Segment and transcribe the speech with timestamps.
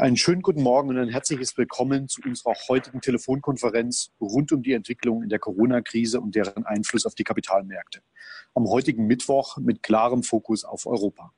[0.00, 4.72] Einen schönen guten Morgen und ein herzliches Willkommen zu unserer heutigen Telefonkonferenz rund um die
[4.72, 8.00] Entwicklung in der Corona-Krise und deren Einfluss auf die Kapitalmärkte.
[8.54, 11.34] Am heutigen Mittwoch mit klarem Fokus auf Europa.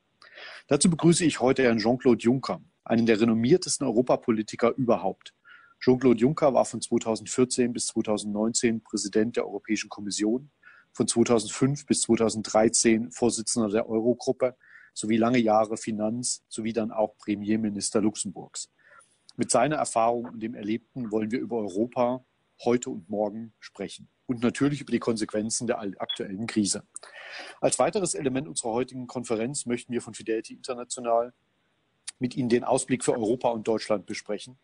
[0.69, 5.35] Dazu begrüße ich heute Herrn Jean-Claude Juncker, einen der renommiertesten Europapolitiker überhaupt.
[5.81, 10.53] Jean-Claude Juncker war von 2014 bis 2019 Präsident der Europäischen Kommission,
[10.93, 14.55] von 2005 bis 2013 Vorsitzender der Eurogruppe
[14.93, 18.71] sowie lange Jahre Finanz- sowie dann auch Premierminister Luxemburgs.
[19.37, 22.25] Mit seiner Erfahrung und dem Erlebten wollen wir über Europa
[22.65, 26.85] heute und morgen sprechen und natürlich über die Konsequenzen der aktuellen Krise.
[27.61, 31.33] Als weiteres Element unserer heutigen Konferenz möchten wir von Fidelity International
[32.19, 34.59] mit Ihnen den Ausblick für Europa und Deutschland besprechen,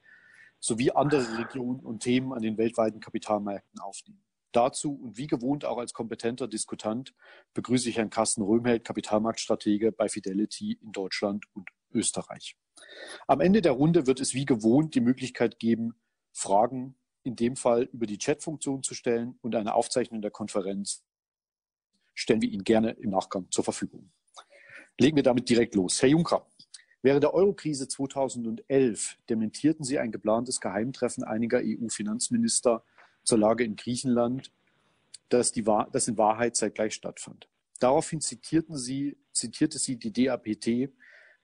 [0.60, 4.23] sowie andere Regionen und Themen an den weltweiten Kapitalmärkten aufnehmen.
[4.52, 7.15] Dazu und wie gewohnt auch als kompetenter Diskutant
[7.55, 12.57] begrüße ich Herrn Carsten Röhmheld, Kapitalmarktstratege bei Fidelity in Deutschland und Österreich.
[13.27, 15.95] Am Ende der Runde wird es wie gewohnt die Möglichkeit geben,
[16.32, 21.04] Fragen in dem Fall über die Chatfunktion zu stellen und eine Aufzeichnung der Konferenz
[22.15, 24.10] stellen wir Ihnen gerne im Nachgang zur Verfügung.
[24.99, 26.01] Legen wir damit direkt los.
[26.02, 26.46] Herr Juncker,
[27.02, 32.82] während der Eurokrise 2011 dementierten Sie ein geplantes Geheimtreffen einiger EU-Finanzminister
[33.23, 34.52] zur Lage in Griechenland,
[35.29, 37.49] dass, die, das in Wahrheit zeitgleich stattfand.
[37.80, 40.91] Daraufhin zitierten sie, zitierte sie die DAPT,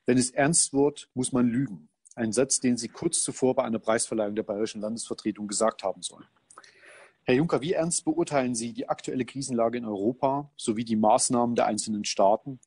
[0.07, 1.89] wenn es ernst wird, muss man lügen.
[2.15, 6.27] Ein Satz, den Sie kurz zuvor bei einer Preisverleihung der Bayerischen Landesvertretung gesagt haben sollen.
[7.25, 11.67] Herr Juncker, wie ernst beurteilen Sie die aktuelle Krisenlage in Europa sowie die Maßnahmen der
[11.67, 12.61] einzelnen Staaten,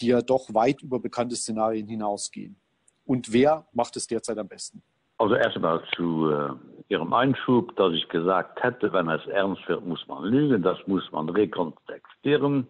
[0.00, 2.60] die ja doch weit über bekannte Szenarien hinausgehen?
[3.06, 4.82] Und wer macht es derzeit am besten?
[5.16, 6.50] Also erst einmal zu äh,
[6.90, 11.10] Ihrem Einschub, dass ich gesagt hätte, wenn es ernst wird, muss man lügen, das muss
[11.12, 12.66] man rekontextieren.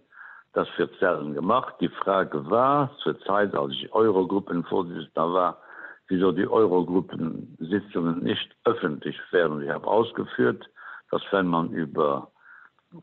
[0.53, 1.75] Das wird selten gemacht.
[1.81, 5.63] Die Frage war zur Zeit, als ich Eurogruppenvorsitzender war,
[6.09, 9.63] wieso die Eurogruppensitzungen nicht öffentlich werden.
[9.63, 10.69] Ich habe ausgeführt,
[11.11, 12.31] dass wenn man über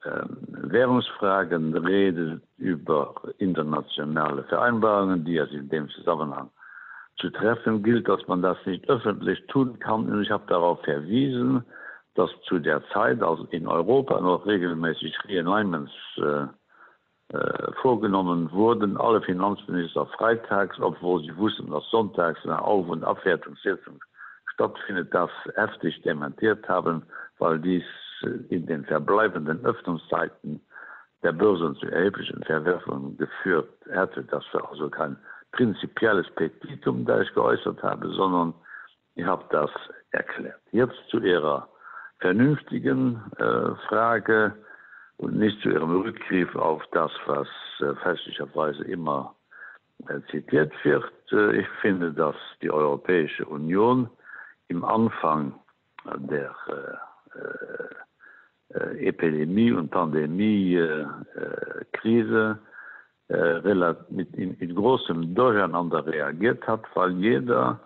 [0.03, 6.51] äh, Währungsfragen redet, über internationale Vereinbarungen, die es in dem Zusammenhang
[7.17, 10.09] zu treffen gilt, dass man das nicht öffentlich tun kann.
[10.09, 11.63] Und ich habe darauf verwiesen,
[12.15, 16.47] dass zu der Zeit also in Europa noch regelmäßig Realignments äh,
[17.35, 23.99] äh, vorgenommen wurden, alle Finanzminister freitags, obwohl sie wussten, dass sonntags eine Auf- und Abwertungssitzung
[24.53, 27.03] stattfindet, das heftig dementiert haben,
[27.37, 27.83] weil dies
[28.49, 30.61] in den verbleibenden Öffnungszeiten
[31.23, 34.23] der Börsen zu erheblichen Verwerfungen geführt hätte.
[34.23, 35.17] Das war also kein
[35.51, 38.53] prinzipielles Petitum, da ich geäußert habe, sondern
[39.15, 39.69] ich habe das
[40.11, 40.61] erklärt.
[40.71, 41.67] Jetzt zu Ihrer
[42.19, 44.53] vernünftigen äh, Frage
[45.17, 47.47] und nicht zu Ihrem Rückgriff auf das, was
[47.79, 49.35] äh, fälschlicherweise immer
[50.07, 51.11] äh, zitiert wird.
[51.31, 54.09] Äh, ich finde, dass die Europäische Union
[54.67, 55.53] im Anfang
[56.15, 56.97] der äh,
[58.73, 62.59] äh, Epidemie und Pandemiekrise
[63.29, 67.79] mit in, in großem Durcheinander reagiert hat, weil jeder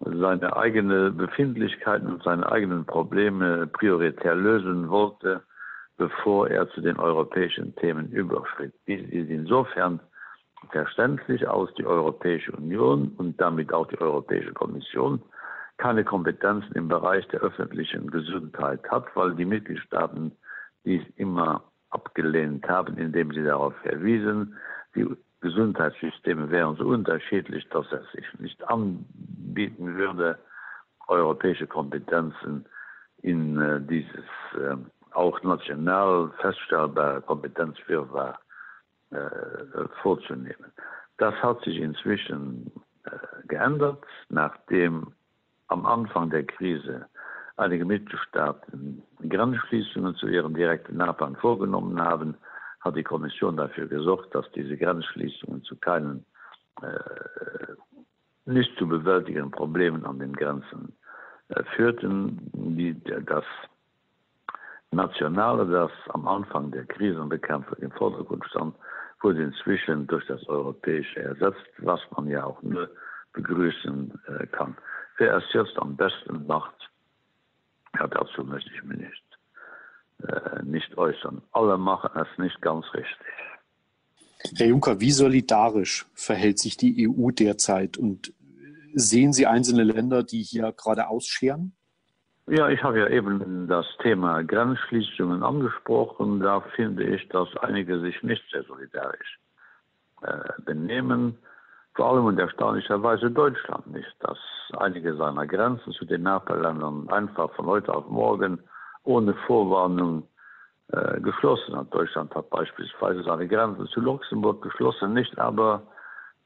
[0.00, 5.42] seine eigene Befindlichkeiten und seine eigenen Probleme prioritär lösen wollte,
[5.96, 8.74] bevor er zu den europäischen Themen überschritt.
[8.86, 10.00] Dies ist insofern
[10.70, 15.22] verständlich aus die Europäische Union und damit auch die Europäische Kommission
[15.76, 20.32] keine Kompetenzen im Bereich der öffentlichen Gesundheit hat, weil die Mitgliedstaaten
[20.84, 21.62] dies immer
[21.94, 24.56] abgelehnt haben, indem sie darauf verwiesen,
[24.94, 25.06] die
[25.40, 30.38] Gesundheitssysteme wären so unterschiedlich, dass es sich nicht anbieten würde,
[31.08, 32.64] europäische Kompetenzen
[33.22, 34.24] in äh, dieses
[34.54, 34.76] äh,
[35.12, 38.38] auch national feststellbare Kompetenzwirrwarr
[39.10, 39.18] äh,
[40.02, 40.72] vorzunehmen.
[41.18, 42.72] Das hat sich inzwischen
[43.04, 43.10] äh,
[43.46, 45.12] geändert, nachdem
[45.68, 47.06] am Anfang der Krise
[47.56, 52.36] einige Mitgliedstaaten Grenzschließungen zu ihren direkten Nachbarn vorgenommen haben,
[52.80, 56.24] hat die Kommission dafür gesorgt, dass diese Grenzschließungen zu keinen
[56.82, 57.70] äh,
[58.46, 60.94] nicht zu bewältigenden Problemen an den Grenzen
[61.48, 63.44] äh, führten, die das
[64.90, 68.74] Nationale, das am Anfang der Krisenbekämpfung im Vordergrund stand,
[69.20, 72.90] wurde inzwischen durch das Europäische ersetzt, was man ja auch nur
[73.32, 74.76] begrüßen äh, kann.
[75.16, 76.90] Wer es jetzt am besten macht,
[77.98, 79.24] ja, dazu möchte ich mir nicht
[80.22, 81.42] äh, nicht äußern.
[81.52, 83.26] Alle machen es nicht ganz richtig.
[84.56, 88.32] Herr Juncker, wie solidarisch verhält sich die EU derzeit und
[88.94, 91.74] sehen Sie einzelne Länder, die hier gerade ausscheren?
[92.46, 96.40] Ja, ich habe ja eben das Thema Grenzschließungen angesprochen.
[96.40, 99.40] Da finde ich, dass einige sich nicht sehr solidarisch
[100.22, 101.38] äh, benehmen.
[101.94, 104.38] Vor allem und erstaunlicherweise Deutschland nicht, dass
[104.78, 108.58] einige seiner Grenzen zu den Nachbarländern einfach von heute auf morgen
[109.04, 110.26] ohne Vorwarnung
[110.88, 111.94] äh, geschlossen hat.
[111.94, 115.82] Deutschland hat beispielsweise seine Grenzen zu Luxemburg geschlossen, nicht aber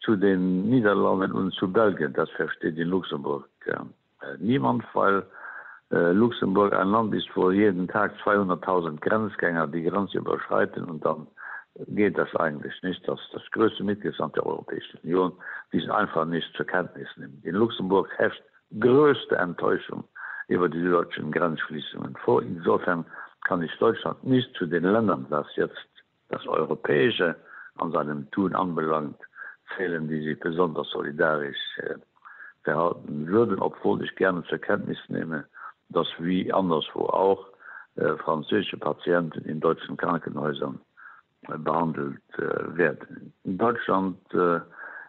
[0.00, 2.12] zu den Niederlanden und zu Belgien.
[2.12, 3.76] Das versteht in Luxemburg äh,
[4.38, 5.24] niemand, weil
[5.90, 11.26] äh, Luxemburg ein Land ist, wo jeden Tag 200.000 Grenzgänger die Grenze überschreiten und dann
[11.86, 15.32] geht das eigentlich nicht, dass das größte Mitgliedsland der Europäischen Union
[15.72, 17.44] dies einfach nicht zur Kenntnis nimmt.
[17.44, 18.42] In Luxemburg herrscht
[18.78, 20.04] größte Enttäuschung
[20.48, 22.42] über die deutschen Grenzschließungen vor.
[22.42, 23.04] Insofern
[23.46, 25.86] kann ich Deutschland nicht zu den Ländern, das jetzt
[26.28, 27.36] das Europäische
[27.76, 29.18] an seinem Tun anbelangt,
[29.76, 31.94] zählen, die sich besonders solidarisch äh,
[32.62, 35.44] verhalten würden, obwohl ich gerne zur Kenntnis nehme,
[35.90, 37.46] dass wie anderswo auch
[37.96, 40.80] äh, französische Patienten in deutschen Krankenhäusern
[41.56, 43.32] behandelt äh, werden.
[43.44, 44.60] In Deutschland äh,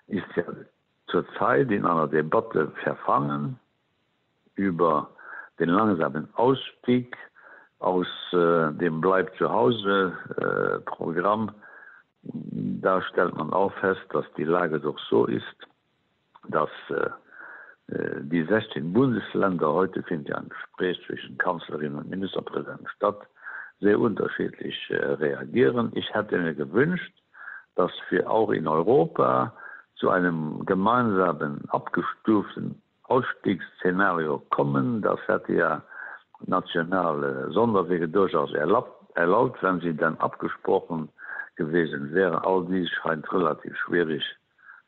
[0.08, 0.44] ist ja
[1.08, 3.60] zurzeit in einer Debatte verfangen
[4.56, 5.10] über
[5.60, 7.16] den langsamen Ausstieg
[7.80, 11.52] aus äh, dem Bleib zu Hause äh, Programm.
[12.22, 15.44] Da stellt man auch fest, dass die Lage doch so ist,
[16.48, 17.10] dass äh,
[17.94, 23.22] äh die 16 Bundesländer heute findet ja ein Gespräch zwischen Kanzlerin und Ministerpräsident statt,
[23.80, 25.92] sehr unterschiedlich äh, reagieren.
[25.96, 27.14] Ich hätte mir gewünscht,
[27.76, 29.54] dass wir auch in Europa
[29.96, 35.02] zu einem gemeinsamen abgestuften Ausstiegsszenario kommen.
[35.02, 35.82] Das hätte ja
[36.46, 41.10] nationale Sonderwege durchaus erlaubt, erlaubt, wenn sie dann abgesprochen
[41.56, 42.46] gewesen wäre.
[42.46, 44.24] All dies scheint relativ schwierig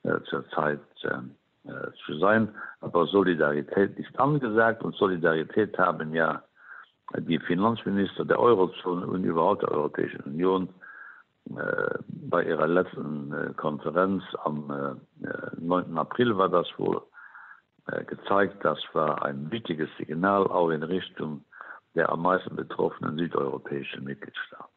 [0.03, 2.49] äh, zurzeit äh, äh, zu sein.
[2.79, 6.41] Aber Solidarität ist angesagt und Solidarität haben ja
[7.19, 10.69] die Finanzminister der Eurozone und überhaupt der Europäischen Union
[11.49, 15.97] äh, bei ihrer letzten äh, Konferenz am äh, 9.
[15.97, 17.01] April war das wohl
[17.87, 21.45] äh, gezeigt, das war ein wichtiges Signal auch in Richtung
[21.95, 24.71] der am meisten betroffenen südeuropäischen Mitgliedstaaten.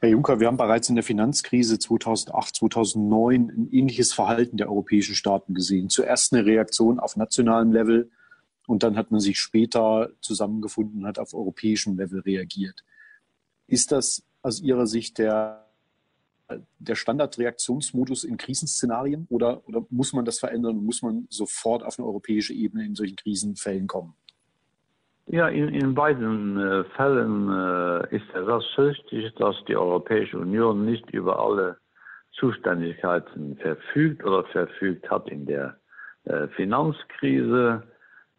[0.00, 5.14] Herr Juncker, wir haben bereits in der Finanzkrise 2008, 2009 ein ähnliches Verhalten der europäischen
[5.14, 5.90] Staaten gesehen.
[5.90, 8.10] Zuerst eine Reaktion auf nationalem Level,
[8.66, 12.84] und dann hat man sich später zusammengefunden und hat auf europäischem Level reagiert.
[13.66, 15.66] Ist das aus Ihrer Sicht der,
[16.78, 21.98] der Standardreaktionsmodus in Krisenszenarien oder, oder muss man das verändern und muss man sofort auf
[21.98, 24.14] eine europäische Ebene in solchen Krisenfällen kommen?
[25.26, 31.10] Ja, in, in beiden äh, Fällen äh, ist es richtig, dass die Europäische Union nicht
[31.10, 31.78] über alle
[32.32, 35.78] Zuständigkeiten verfügt oder verfügt hat in der
[36.24, 37.84] äh, Finanzkrise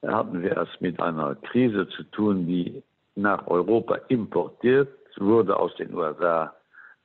[0.07, 2.83] hatten wir es mit einer Krise zu tun, die
[3.15, 6.53] nach Europa importiert wurde aus den USA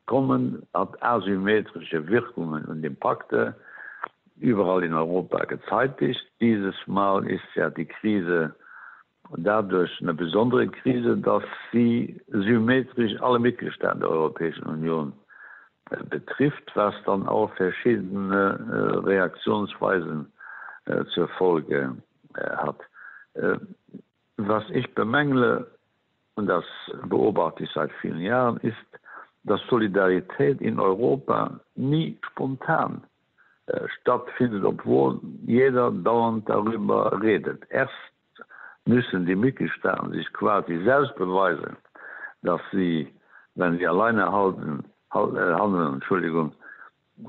[0.07, 3.55] kommen, hat asymmetrische Wirkungen und Impakte
[4.41, 6.21] überall in Europa gezeitigt.
[6.41, 8.55] Dieses Mal ist ja die Krise
[9.37, 15.13] dadurch eine besondere Krise, dass sie symmetrisch alle Mitgliedstaaten der Europäischen Union
[15.91, 20.33] äh, betrifft, was dann auch verschiedene äh, Reaktionsweisen
[20.87, 22.10] äh, zur Folge hat.
[23.35, 23.59] Äh,
[24.37, 25.71] was ich bemängle,
[26.35, 26.65] und das
[27.05, 28.77] beobachte ich seit vielen Jahren, ist,
[29.45, 33.03] dass Solidarität in Europa nie spontan
[33.67, 37.63] äh, stattfindet, obwohl jeder dauernd darüber redet.
[37.71, 37.93] Erst
[38.87, 41.77] müssen die Mitgliedstaaten sich quasi selbst beweisen,
[42.43, 43.13] dass sie,
[43.55, 46.53] wenn sie alleine halten, äh, handeln, Entschuldigung,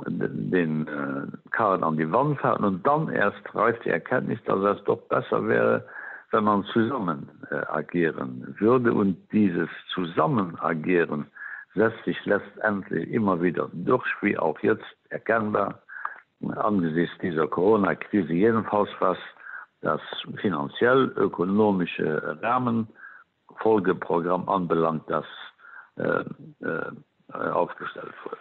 [0.08, 4.84] den äh, Karren an die Wand fahren und dann erst reift die Erkenntnis, dass es
[4.86, 5.86] doch besser wäre,
[6.32, 11.28] wenn man zusammen äh, agieren würde und dieses Zusammenagieren
[11.74, 15.82] setzt sich letztendlich immer wieder durch, wie auch jetzt erkennbar
[16.56, 19.18] angesichts dieser Corona-Krise jedenfalls was
[19.82, 20.02] das
[20.38, 25.26] finanziell ökonomische Rahmenfolgeprogramm anbelangt, das
[25.96, 26.24] äh,
[26.64, 26.92] äh,
[27.34, 28.38] aufgestellt wurde.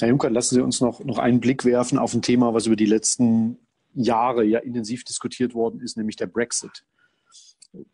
[0.00, 2.76] Herr Juncker, lassen Sie uns noch, noch einen Blick werfen auf ein Thema, was über
[2.76, 3.58] die letzten
[3.94, 6.84] Jahre ja intensiv diskutiert worden ist, nämlich der Brexit.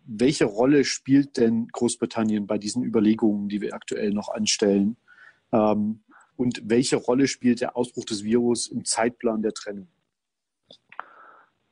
[0.06, 4.96] Welche Rolle spielt denn Großbritannien bei diesen Überlegungen, die wir aktuell noch anstellen?
[5.52, 6.00] Ähm,
[6.36, 9.88] und welche Rolle spielt der Ausbruch des Virus im Zeitplan der Trennung?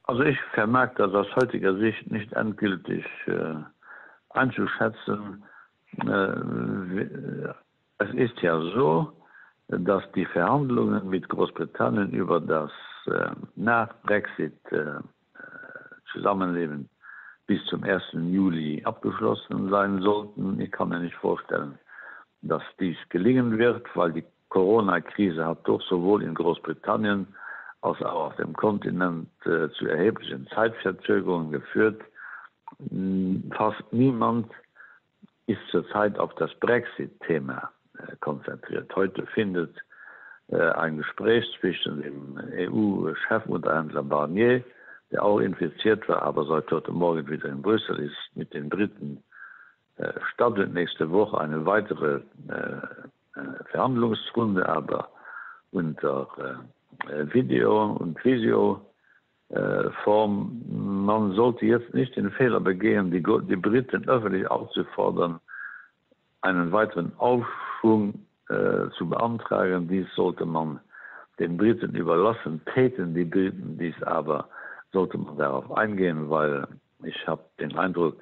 [0.03, 3.55] Also ich vermerke das aus heutiger Sicht nicht endgültig äh,
[4.31, 5.45] einzuschätzen.
[5.99, 7.55] Äh,
[7.99, 9.18] es ist ja so,
[9.69, 12.71] dass die Verhandlungen mit Großbritannien über das
[13.07, 15.01] äh, nach Brexit äh,
[16.13, 16.89] Zusammenleben
[17.47, 18.03] bis zum 1.
[18.13, 20.59] Juli abgeschlossen sein sollten.
[20.61, 21.79] Ich kann mir nicht vorstellen,
[22.41, 27.27] dass dies gelingen wird, weil die Corona-Krise hat doch sowohl in Großbritannien
[27.83, 32.01] als auch auf dem Kontinent äh, zu erheblichen Zeitverzögerungen geführt.
[32.91, 34.51] Hm, fast niemand
[35.47, 37.78] ist zurzeit auf das Brexit-Thema äh,
[38.21, 38.95] konzentriert.
[38.95, 39.75] Heute findet
[40.49, 44.65] äh, ein Gespräch zwischen dem EU-Chefunterhändler Barnier,
[45.11, 49.23] der auch infiziert war, aber seit heute Morgen wieder in Brüssel ist, mit den Briten
[49.97, 55.11] äh, startet nächste Woche eine weitere äh, äh Verhandlungsrunde, aber
[55.71, 56.29] unter
[57.09, 58.81] äh, Video und Visio
[59.51, 60.63] äh, Form.
[60.69, 65.41] Man sollte jetzt nicht den Fehler begehen, die, die Briten öffentlich aufzufordern,
[66.41, 69.89] einen weiteren Aufschwung äh, zu beantragen.
[69.89, 70.81] Dies sollte man
[71.39, 74.49] den Briten überlassen, täten die Briten dies aber
[74.93, 76.67] sollte man darauf eingehen, weil
[77.05, 78.17] ich habe den Eindruck,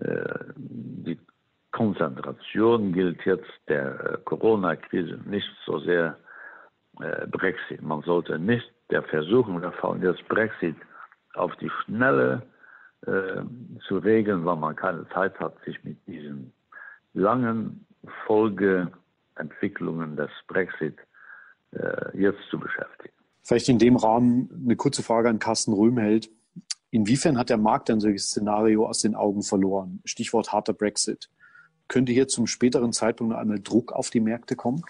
[0.00, 1.18] äh, die
[1.72, 6.16] Konzentration gilt jetzt der äh, Corona-Krise nicht so sehr
[7.00, 7.82] äh, Brexit.
[7.82, 10.76] Man sollte nicht der Versuchung davon jetzt Brexit
[11.34, 12.42] auf die Schnelle
[13.06, 13.42] äh,
[13.86, 16.52] zu regeln, weil man keine Zeit hat, sich mit diesen
[17.14, 17.86] langen
[18.26, 20.96] Folgeentwicklungen des Brexit
[21.72, 23.14] äh, jetzt zu beschäftigen.
[23.42, 26.30] Vielleicht in dem Rahmen eine kurze Frage an Carsten Röhmheld.
[26.90, 30.00] Inwiefern hat der Markt ein solches Szenario aus den Augen verloren?
[30.04, 31.30] Stichwort harter Brexit.
[31.88, 34.82] Könnte hier zum späteren Zeitpunkt noch einmal Druck auf die Märkte kommen?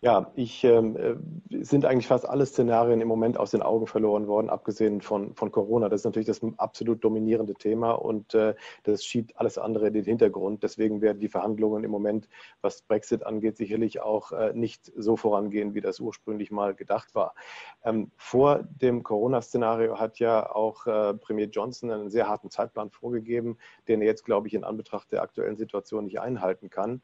[0.00, 1.16] Ja, ich ähm, äh,
[1.64, 5.50] sind eigentlich fast alle Szenarien im Moment aus den Augen verloren worden, abgesehen von, von
[5.50, 5.88] Corona.
[5.88, 10.04] Das ist natürlich das absolut dominierende Thema und äh, das schiebt alles andere in den
[10.04, 10.62] Hintergrund.
[10.62, 12.28] Deswegen werden die Verhandlungen im Moment,
[12.60, 17.34] was Brexit angeht, sicherlich auch äh, nicht so vorangehen, wie das ursprünglich mal gedacht war.
[17.82, 23.58] Ähm, vor dem Corona-Szenario hat ja auch äh, Premier Johnson einen sehr harten Zeitplan vorgegeben,
[23.88, 27.02] den er jetzt, glaube ich, in Anbetracht der aktuellen Situation nicht einhalten kann.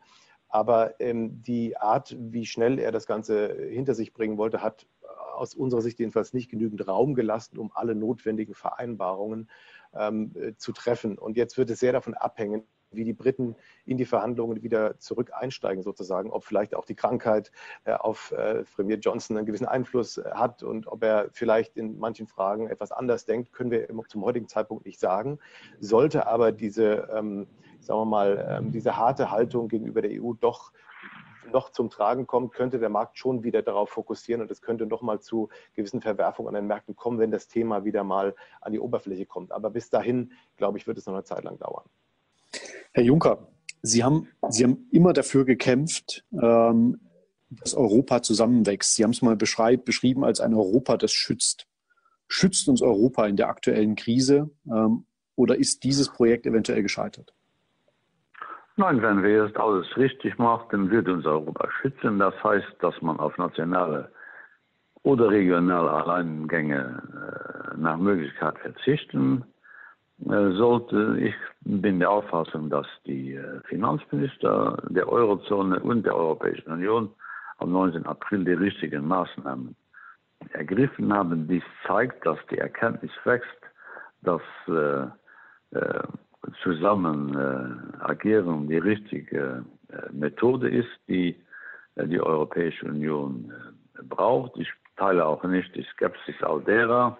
[0.55, 4.87] Aber ähm, die Art, wie schnell er das Ganze hinter sich bringen wollte, hat
[5.35, 9.51] aus unserer Sicht jedenfalls nicht genügend Raum gelassen, um alle notwendigen Vereinbarungen
[9.95, 11.19] ähm, äh, zu treffen.
[11.19, 15.33] Und jetzt wird es sehr davon abhängen, wie die Briten in die Verhandlungen wieder zurück
[15.35, 17.51] einsteigen, sozusagen, ob vielleicht auch die Krankheit
[17.83, 21.99] äh, auf äh, Premier Johnson einen gewissen Einfluss äh, hat und ob er vielleicht in
[21.99, 25.41] manchen Fragen etwas anders denkt, können wir zum heutigen Zeitpunkt nicht sagen.
[25.81, 27.49] Sollte aber diese ähm,
[27.85, 30.73] sagen wir mal, ähm, diese harte Haltung gegenüber der EU doch
[31.53, 35.03] noch zum Tragen kommt, könnte der Markt schon wieder darauf fokussieren und es könnte noch
[35.03, 38.81] mal zu gewissen Verwerfungen an den Märkten kommen, wenn das Thema wieder mal an die
[38.81, 39.53] Oberfläche kommt.
[39.53, 41.85] Aber bis dahin, glaube ich, wird es noch eine Zeit lang dauern.
[42.93, 43.49] Herr Juncker,
[43.83, 47.01] Sie haben, Sie haben immer dafür gekämpft, ähm,
[47.51, 48.95] dass Europa zusammenwächst.
[48.95, 51.67] Sie haben es mal beschrieben als ein Europa, das schützt.
[52.27, 55.05] Schützt uns Europa in der aktuellen Krise ähm,
[55.37, 57.35] oder ist dieses Projekt eventuell gescheitert?
[58.77, 62.19] Nein, wenn wir jetzt alles richtig machen, dann wird uns Europa schützen.
[62.19, 64.11] Das heißt, dass man auf nationale
[65.05, 67.03] oder regionale Alleingänge
[67.73, 69.45] äh, nach Möglichkeit verzichten
[70.27, 71.17] äh, sollte.
[71.21, 77.11] Ich bin der Auffassung, dass die äh, Finanzminister der Eurozone und der Europäischen Union
[77.59, 78.07] am 19.
[78.07, 79.77] April die richtigen Maßnahmen
[80.53, 81.47] ergriffen haben.
[81.47, 83.49] Dies zeigt, dass die Erkenntnis wächst,
[84.23, 85.07] dass äh,
[85.77, 86.03] äh,
[86.63, 91.37] zusammen äh, agieren die richtige äh, Methode ist, die
[91.97, 93.53] äh, die Europäische Union
[93.99, 94.57] äh, braucht.
[94.57, 97.17] Ich teile auch nicht die Skepsis all derer,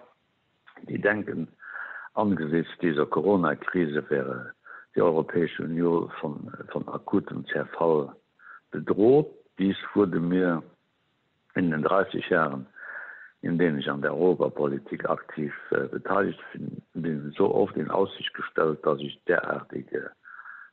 [0.83, 1.47] die denken,
[2.13, 4.53] angesichts dieser Corona-Krise wäre
[4.95, 8.15] die Europäische Union von, von akutem Zerfall
[8.71, 9.27] bedroht.
[9.59, 10.63] Dies wurde mir
[11.55, 12.65] in den 30 Jahren
[13.45, 18.33] in denen ich an der Europapolitik aktiv äh, beteiligt bin, bin so oft in Aussicht
[18.33, 20.09] gestellt, dass ich derartige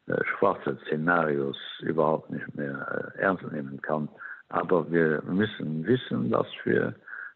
[0.06, 4.08] äh, schwarze Szenarios überhaupt nicht mehr äh, ernst nehmen kann.
[4.48, 6.94] Aber wir müssen wissen, dass wir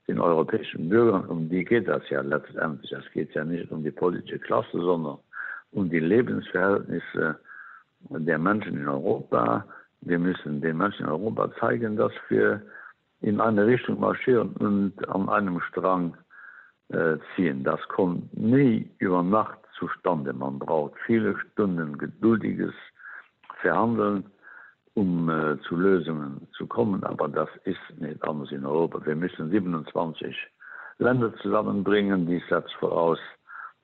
[0.09, 3.91] den europäischen Bürgern, um die geht das ja letztendlich, es geht ja nicht um die
[3.91, 5.19] politische Klasse, sondern
[5.73, 7.39] um die Lebensverhältnisse
[8.09, 9.67] der Menschen in Europa.
[10.01, 12.63] Wir müssen den Menschen in Europa zeigen, dass wir
[13.27, 16.17] in eine Richtung marschieren und an einem Strang
[16.91, 17.65] äh, ziehen.
[17.65, 20.33] Das kommt nie über Nacht zustande.
[20.33, 22.73] Man braucht viele Stunden geduldiges
[23.61, 24.31] Verhandeln,
[24.95, 27.03] um äh, zu Lösungen zu kommen.
[27.03, 29.05] Aber das ist nicht anders in Europa.
[29.05, 30.37] Wir müssen 27
[30.99, 32.29] Länder zusammenbringen.
[32.29, 33.19] Dies setzt voraus,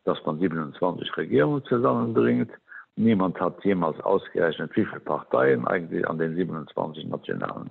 [0.05, 2.51] dass man 27 Regierungen zusammenbringt.
[2.95, 7.71] Niemand hat jemals ausgerechnet, wie viele Parteien eigentlich an den 27 nationalen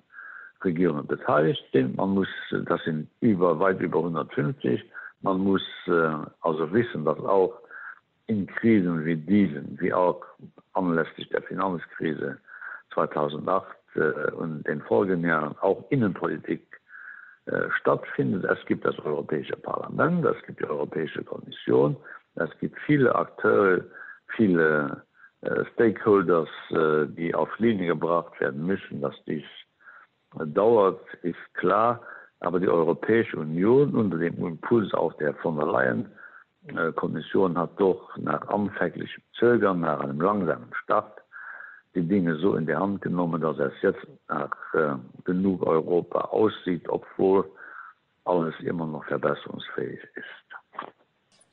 [0.63, 1.97] Regierungen beteiligt sind.
[1.97, 4.83] Man muss, das sind über, weit über 150.
[5.21, 5.91] Man muss äh,
[6.41, 7.53] also wissen, dass auch
[8.27, 10.23] in Krisen wie diesen, wie auch
[10.73, 12.37] anlässlich der Finanzkrise
[12.93, 16.79] 2008 äh, und den folgenden Jahren auch Innenpolitik
[17.45, 18.45] äh, stattfindet.
[18.45, 21.97] Es gibt das Europäische Parlament, es gibt die Europäische Kommission,
[22.35, 23.83] es gibt viele Akteure,
[24.35, 25.03] viele
[25.41, 29.43] äh, Stakeholders, äh, die auf Linie gebracht werden müssen, dass dies
[30.45, 32.01] dauert, ist klar.
[32.39, 36.11] Aber die Europäische Union unter dem Impuls auch der von der Leyen
[36.67, 36.91] äh,
[37.55, 41.21] hat doch nach anfänglichem Zögern nach einem langsamen Start
[41.93, 46.87] die Dinge so in die Hand genommen, dass es jetzt nach äh, genug Europa aussieht,
[46.87, 47.45] obwohl
[48.23, 50.85] alles immer noch verbesserungsfähig ist.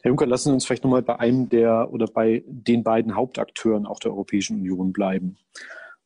[0.03, 3.85] Herr Juncker, lassen Sie uns vielleicht nochmal bei einem der oder bei den beiden Hauptakteuren
[3.85, 5.37] auch der Europäischen Union bleiben.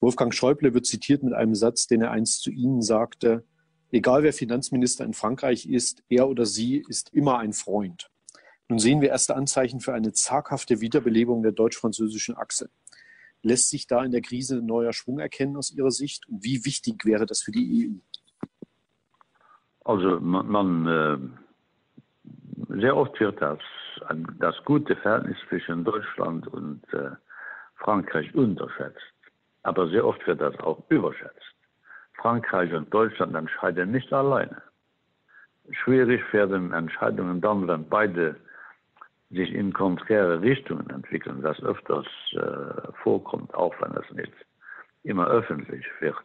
[0.03, 3.45] Wolfgang Schäuble wird zitiert mit einem Satz, den er einst zu Ihnen sagte,
[3.93, 8.11] egal wer Finanzminister in Frankreich ist, er oder sie ist immer ein Freund.
[8.69, 12.69] Nun sehen wir erste Anzeichen für eine zaghafte Wiederbelebung der deutsch-französischen Achse.
[13.43, 16.29] Lässt sich da in der Krise ein neuer Schwung erkennen aus Ihrer Sicht?
[16.29, 17.99] Und wie wichtig wäre das für die EU?
[19.85, 20.87] Also man, man
[22.69, 23.61] äh, sehr oft wird das
[24.41, 27.11] das gute Verhältnis zwischen Deutschland und äh,
[27.77, 29.13] Frankreich unterschätzt,
[29.63, 31.55] aber sehr oft wird das auch überschätzt.
[32.15, 34.63] Frankreich und Deutschland entscheiden nicht alleine.
[35.71, 38.37] Schwierig werden Entscheidungen dann, wenn beide
[39.31, 44.33] sich in konträre Richtungen entwickeln, das öfters äh, vorkommt, auch wenn es nicht
[45.05, 46.17] immer öffentlich wird.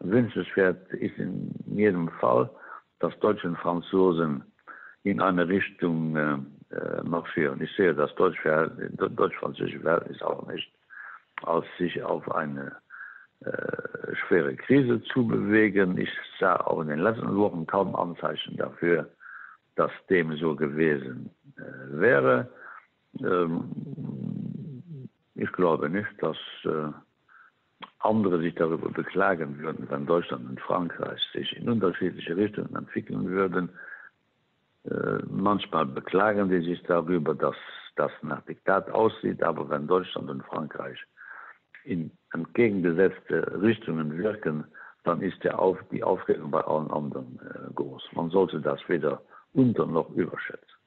[0.00, 2.50] Wünschenswert ist in jedem Fall,
[2.98, 4.44] dass deutsche Franzosen
[5.04, 6.38] in eine Richtung äh,
[6.74, 7.60] äh marschieren.
[7.62, 10.70] Ich sehe das deutsch-französische Verhältnis auch nicht,
[11.42, 12.76] als sich auf eine
[13.40, 15.96] äh, schwere Krise zu bewegen.
[15.98, 19.08] Ich sah auch in den letzten Wochen kaum Anzeichen dafür,
[19.76, 22.48] dass dem so gewesen äh, wäre.
[23.20, 23.70] Ähm,
[25.34, 26.92] ich glaube nicht, dass äh,
[28.00, 33.70] andere sich darüber beklagen würden, wenn Deutschland und Frankreich sich in unterschiedliche Richtungen entwickeln würden.
[34.84, 37.56] Äh, manchmal beklagen sie sich darüber, dass
[37.96, 40.98] das nach Diktat aussieht, aber wenn Deutschland und Frankreich
[41.88, 44.64] in entgegengesetzte Richtungen wirken,
[45.04, 48.02] dann ist Auf, die Aufregung bei allen anderen äh, groß.
[48.12, 49.22] Man sollte das weder
[49.54, 50.77] unter noch überschätzen.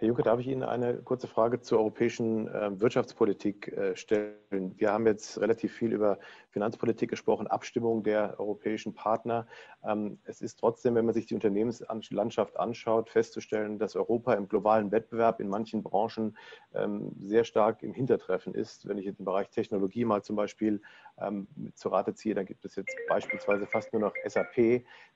[0.00, 4.72] Herr Juncker, darf ich Ihnen eine kurze Frage zur europäischen äh, Wirtschaftspolitik äh, stellen?
[4.78, 9.46] Wir haben jetzt relativ viel über Finanzpolitik gesprochen, Abstimmung der europäischen Partner.
[9.84, 14.90] Ähm, es ist trotzdem, wenn man sich die Unternehmenslandschaft anschaut, festzustellen, dass Europa im globalen
[14.90, 16.34] Wettbewerb in manchen Branchen
[16.72, 18.88] ähm, sehr stark im Hintertreffen ist.
[18.88, 20.80] Wenn ich jetzt im Bereich Technologie mal zum Beispiel
[21.20, 24.54] ähm, zu Rate ziehe, dann gibt es jetzt beispielsweise fast nur noch SAP,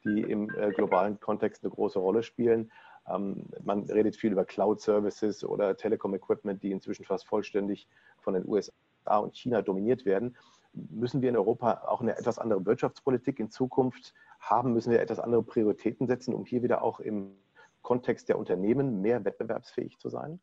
[0.05, 2.71] die im äh, globalen Kontext eine große Rolle spielen.
[3.09, 7.89] Ähm, man redet viel über Cloud-Services oder Telekom-Equipment, die inzwischen fast vollständig
[8.21, 8.73] von den USA
[9.19, 10.37] und China dominiert werden.
[10.73, 14.73] Müssen wir in Europa auch eine etwas andere Wirtschaftspolitik in Zukunft haben?
[14.73, 17.37] Müssen wir etwas andere Prioritäten setzen, um hier wieder auch im
[17.83, 20.41] Kontext der Unternehmen mehr wettbewerbsfähig zu sein?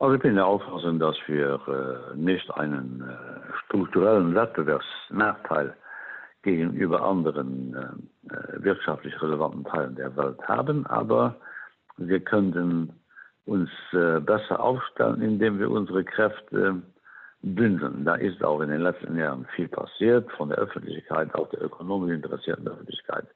[0.00, 5.76] Also ich bin der Auffassung, dass wir äh, nicht einen äh, strukturellen Wettbewerbsnachteil
[6.42, 11.36] gegenüber anderen äh, wirtschaftlich relevanten Teilen der Welt haben, aber
[12.00, 12.92] wir könnten
[13.46, 16.82] uns äh, besser aufstellen, indem wir unsere Kräfte
[17.42, 18.04] bündeln.
[18.04, 22.14] Da ist auch in den letzten Jahren viel passiert, von der Öffentlichkeit, auch der ökonomisch
[22.14, 23.26] interessierten Öffentlichkeit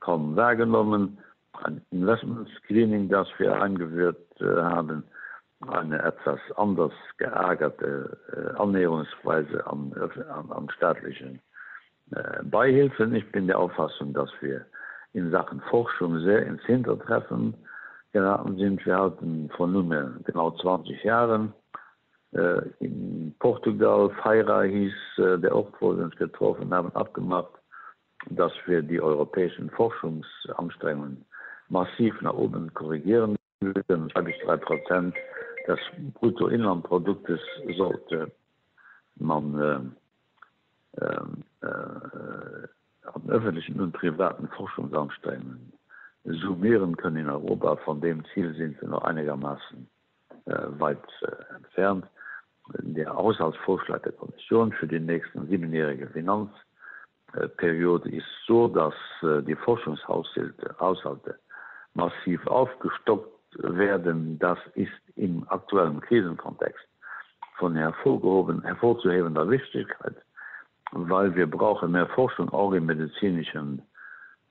[0.00, 1.18] kaum wahrgenommen.
[1.62, 5.04] Ein Investment-Screening, das wir eingeführt äh, haben,
[5.68, 9.92] eine etwas anders geärgerte äh, Annäherungsweise an,
[10.28, 11.40] an, an staatlichen
[12.42, 13.14] Beihilfen.
[13.14, 14.66] Ich bin der Auffassung, dass wir
[15.14, 17.54] in Sachen Forschung sehr ins Hintertreffen
[18.14, 18.86] geraten sind.
[18.86, 21.52] Wir hatten vor nunmehr genau 20 Jahren
[22.32, 27.52] äh, in Portugal, Feira hieß äh, der Ort, wo wir uns getroffen haben, abgemacht,
[28.30, 31.24] dass wir die europäischen Forschungsanstrengungen
[31.68, 34.10] massiv nach oben korrigieren würden.
[34.10, 35.14] Zwei bis Prozent
[35.66, 35.78] des
[36.14, 37.40] Bruttoinlandproduktes
[37.76, 38.32] sollte
[39.16, 39.94] man
[41.00, 41.66] äh, äh,
[43.06, 45.72] an öffentlichen und privaten Forschungsanstrengungen
[46.24, 47.76] summieren können in Europa.
[47.84, 49.88] Von dem Ziel sind wir noch einigermaßen
[50.46, 52.06] äh, weit äh, entfernt.
[52.78, 61.38] Der Haushaltsvorschlag der Kommission für die nächsten siebenjährige Finanzperiode ist so, dass äh, die Forschungshaushalte
[61.92, 64.38] massiv aufgestockt werden.
[64.38, 66.86] Das ist im aktuellen Krisenkontext
[67.58, 70.16] von hervorgehoben, hervorzuhebender Wichtigkeit,
[70.92, 73.82] weil wir brauchen mehr Forschung auch im medizinischen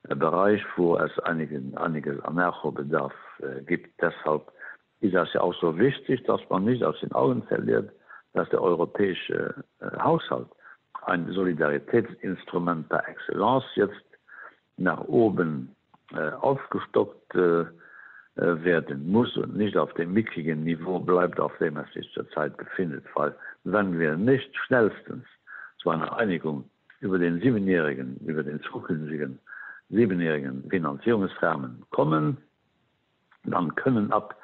[0.08, 4.00] Bereich, wo es einigen, einiges Anmerkbedarf äh, gibt.
[4.00, 4.52] Deshalb
[5.00, 7.90] ist es ja auch so wichtig, dass man nicht aus den Augen verliert,
[8.34, 10.48] dass der europäische äh, Haushalt
[11.06, 14.04] ein Solidaritätsinstrument par excellence jetzt
[14.76, 15.74] nach oben
[16.12, 17.60] äh, aufgestockt äh,
[18.36, 22.56] äh, werden muss und nicht auf dem mickrigen Niveau bleibt, auf dem es sich zurzeit
[22.56, 25.24] befindet, weil wenn wir nicht schnellstens
[25.78, 26.68] zu einer Einigung
[27.00, 29.38] über den siebenjährigen, über den zukünftigen
[29.88, 32.38] siebenjährigen Finanzierungsrahmen kommen,
[33.44, 34.36] dann können ab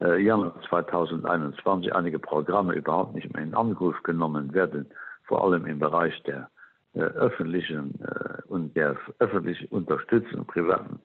[0.00, 4.86] äh, Januar 2021 einige Programme überhaupt nicht mehr in Angriff genommen werden,
[5.24, 6.50] vor allem im Bereich der
[6.94, 11.00] äh, öffentlichen äh, und der öffentlich unterstützenden privaten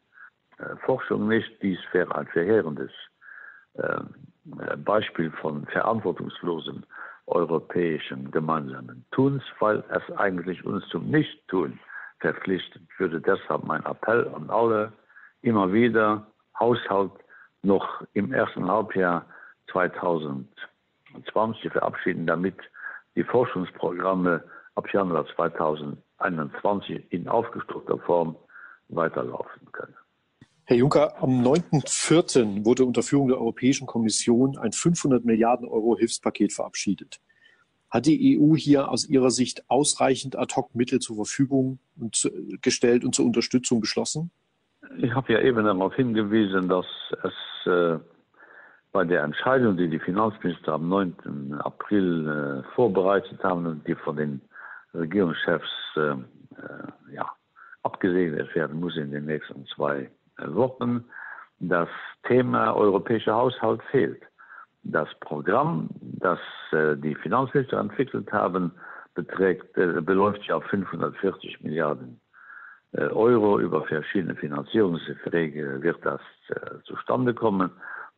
[0.58, 1.62] äh, Forschung nicht.
[1.62, 2.92] Dies wäre ein verheerendes
[3.74, 4.02] äh,
[4.78, 6.86] Beispiel von verantwortungslosen
[7.28, 11.80] europäischen gemeinsamen Tuns, weil es eigentlich uns zum Nichttun
[12.26, 13.22] verpflichtet würde.
[13.22, 14.92] Deshalb mein Appell an alle
[15.42, 16.26] immer wieder
[16.60, 17.12] Haushalt
[17.62, 19.26] noch im ersten Halbjahr
[19.72, 22.56] 2020 verabschieden, damit
[23.16, 28.36] die Forschungsprogramme ab Januar 2021 in aufgestockter Form
[28.90, 29.96] weiterlaufen können.
[30.66, 32.66] Herr Juncker, am 9.4.
[32.66, 37.20] wurde unter Führung der Europäischen Kommission ein 500 Milliarden Euro Hilfspaket verabschiedet.
[37.96, 42.30] Hat die EU hier aus Ihrer Sicht ausreichend Ad-hoc-Mittel zur Verfügung und,
[42.62, 44.32] gestellt und zur Unterstützung beschlossen?
[44.98, 46.86] Ich habe ja eben darauf hingewiesen, dass
[47.24, 47.98] es äh,
[48.92, 51.54] bei der Entscheidung, die die Finanzminister am 9.
[51.64, 52.28] April
[52.68, 54.42] äh, vorbereitet haben und die von den
[54.94, 57.32] Regierungschefs äh, äh, ja,
[57.84, 61.06] abgesegnet werden muss in den nächsten zwei Wochen
[61.60, 61.88] das
[62.28, 64.22] Thema europäischer Haushalt fehlt.
[64.88, 66.40] Das Programm, das
[66.72, 68.72] äh, die Finanzminister entwickelt haben,
[69.16, 72.20] beträgt, äh, beläuft ja auf 540 Milliarden
[72.92, 73.60] äh, Euro.
[73.60, 77.72] Über verschiedene Finanzierungsverträge wird das äh, zustande kommen.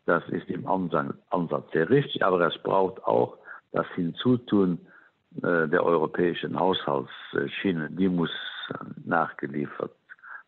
[0.06, 3.38] Das ist im Ansatz sehr richtig, aber es braucht auch
[3.71, 4.80] das Hinzutun
[5.43, 7.89] äh, der europäischen Haushaltsschiene.
[7.91, 8.32] Die muss
[8.71, 9.95] äh, nachgeliefert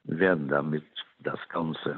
[0.03, 0.83] werden, damit
[1.19, 1.97] das Ganze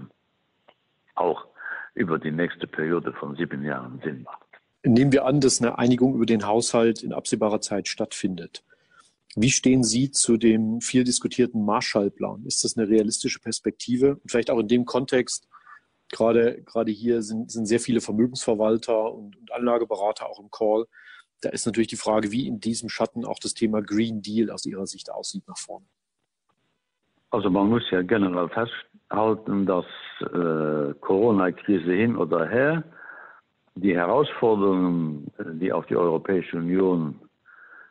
[1.16, 1.51] auch
[1.94, 4.46] über die nächste Periode von sieben Jahren Sinn macht.
[4.84, 8.64] Nehmen wir an, dass eine Einigung über den Haushalt in absehbarer Zeit stattfindet.
[9.36, 12.46] Wie stehen Sie zu dem viel diskutierten Marshallplan?
[12.46, 14.16] Ist das eine realistische Perspektive?
[14.16, 15.48] Und vielleicht auch in dem Kontext,
[16.10, 20.86] gerade, gerade hier sind, sind sehr viele Vermögensverwalter und, und Anlageberater auch im Call.
[21.42, 24.66] Da ist natürlich die Frage, wie in diesem Schatten auch das Thema Green Deal aus
[24.66, 25.86] Ihrer Sicht aussieht nach vorne.
[27.32, 29.86] Also man muss ja generell festhalten, dass
[30.22, 32.84] äh, Corona-Krise hin oder her
[33.76, 37.20] die Herausforderungen, die auf die Europäische Union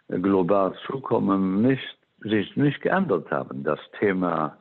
[0.08, 3.64] äh, global zukommen, nicht, sich nicht geändert haben.
[3.64, 4.58] Das Thema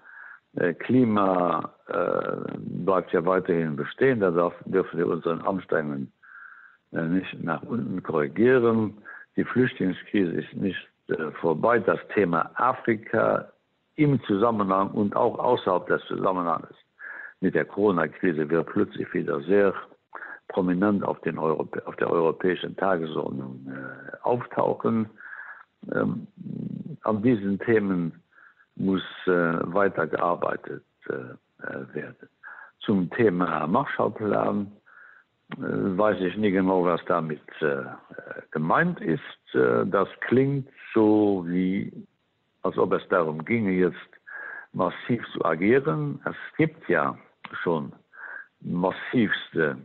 [0.55, 4.21] äh, Klima äh, bleibt ja weiterhin bestehen.
[4.21, 4.31] Da
[4.65, 6.11] dürfen wir unseren Anstrengungen
[6.93, 8.93] äh, nicht nach unten korrigieren.
[9.35, 11.79] Die Flüchtlingskrise ist nicht äh, vorbei.
[11.79, 13.51] Das Thema Afrika
[13.99, 16.73] im Zusammenhang und auch außerhalb des Zusammenhangs
[17.41, 19.73] mit der Corona-Krise wird plötzlich wieder sehr
[20.47, 25.09] prominent auf, Europä auf der europäischen Tagesordnung äh, auftauchen.
[25.93, 26.27] Ähm,
[27.03, 28.21] an diesen Themen
[28.75, 32.29] muss äh, weitergearbeitet äh, werden.
[32.79, 34.71] Zum Thema Marshallplan
[35.51, 37.83] äh, weiß ich nicht genau, was damit äh,
[38.51, 39.21] gemeint ist.
[39.53, 42.07] Äh, das klingt so wie
[42.61, 43.97] als ob es darum ginge, jetzt
[44.73, 46.21] massiv zu agieren.
[46.25, 47.17] Es gibt ja
[47.63, 47.93] schon
[48.61, 49.77] massivste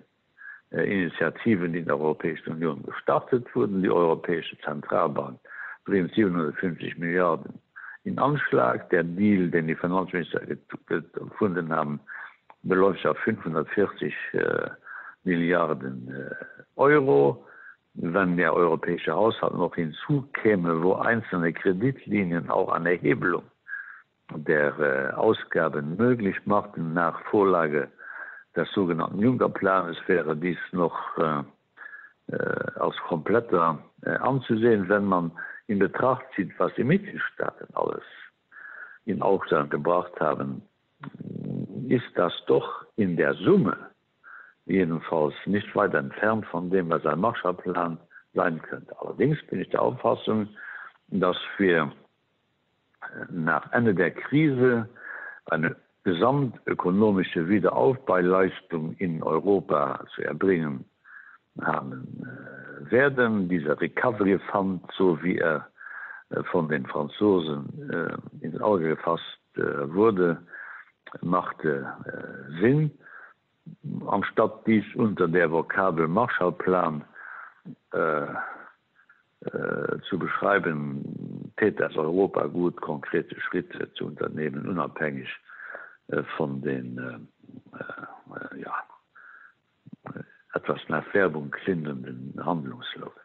[0.71, 3.83] äh, Initiativen in der Europäischen Union gestartet wurden.
[3.83, 5.39] Die Europäische Zentralbank
[5.85, 7.61] bringt 750 Milliarden
[8.05, 8.91] in Anschlag.
[8.91, 10.41] Der Deal, den die Finanzminister
[10.87, 12.01] gefunden haben,
[12.63, 14.71] beläuft auf 540 äh,
[15.25, 16.35] Milliarden äh,
[16.77, 17.47] Euro
[17.95, 23.45] wenn der europäische Haushalt noch hinzukäme, wo einzelne Kreditlinien auch eine Erhebelung
[24.35, 27.89] der äh, Ausgaben möglich machten nach Vorlage
[28.57, 31.43] des sogenannten Junckerplanes wäre dies noch äh,
[32.33, 35.33] äh, als kompletter äh, anzusehen, wenn man
[35.67, 38.05] in Betracht zieht, was die Mitgliedstaaten alles
[39.05, 40.63] in Aufstand gebracht haben,
[41.89, 43.77] ist das doch in der Summe
[44.67, 47.99] jedenfalls nicht weit entfernt von dem, was ein Marshallplan
[48.35, 48.95] sein könnte.
[49.01, 50.49] Allerdings bin ich der Auffassung,
[51.09, 51.93] dass wir
[53.31, 54.89] nach Ende der Krise
[55.47, 60.85] eine gesamtökonomische Wiederaufbauleistung in Europa zu erbringen
[61.61, 63.49] haben äh, werden.
[63.49, 65.69] Dieser Recovery Fund, so wie er
[66.31, 69.23] äh, von den Franzosen äh, ins Auge gefasst
[69.57, 70.39] wurde,
[71.21, 71.87] machte
[72.61, 72.91] Sinn
[74.07, 77.05] anstatt dies unter der Vokabel Marshallplan
[77.93, 78.27] äh,
[79.47, 85.29] äh, zu beschreiben, tät das Europa gut konkrete Schritte zu unternehmen, unabhängig
[86.09, 88.75] äh, von den äh, äh, ja,
[90.55, 93.21] etwas nach Färbung klingenden Handlungslogans.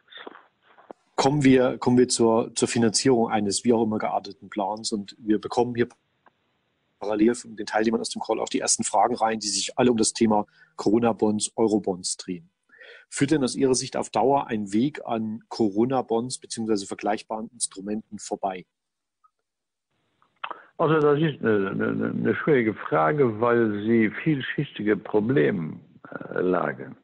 [1.16, 5.38] Kommen wir, kommen wir zur, zur Finanzierung eines wie auch immer gearteten Plans und wir
[5.40, 5.88] bekommen hier
[7.00, 9.90] parallel von den Teilnehmern aus dem Call auch die ersten Fragen rein, die sich alle
[9.90, 12.50] um das Thema Corona-Bonds, Euro-Bonds drehen.
[13.08, 16.86] Führt denn aus Ihrer Sicht auf Dauer ein Weg an Corona-Bonds bzw.
[16.86, 18.64] vergleichbaren Instrumenten vorbei?
[20.78, 26.96] Also das ist eine, eine, eine schwierige Frage, weil sie vielschichtige Problemlagen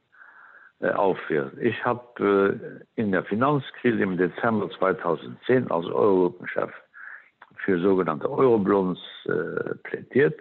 [0.80, 1.54] äh, aufführt.
[1.60, 6.72] Ich habe äh, in der Finanzkrise im Dezember 2010 als Europachef
[7.64, 10.40] für sogenannte Euroblons äh, plädiert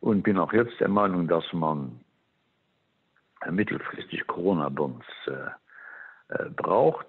[0.00, 2.00] und bin auch jetzt der Meinung, dass man
[3.50, 7.06] mittelfristig Corona-Bonds äh, äh, braucht.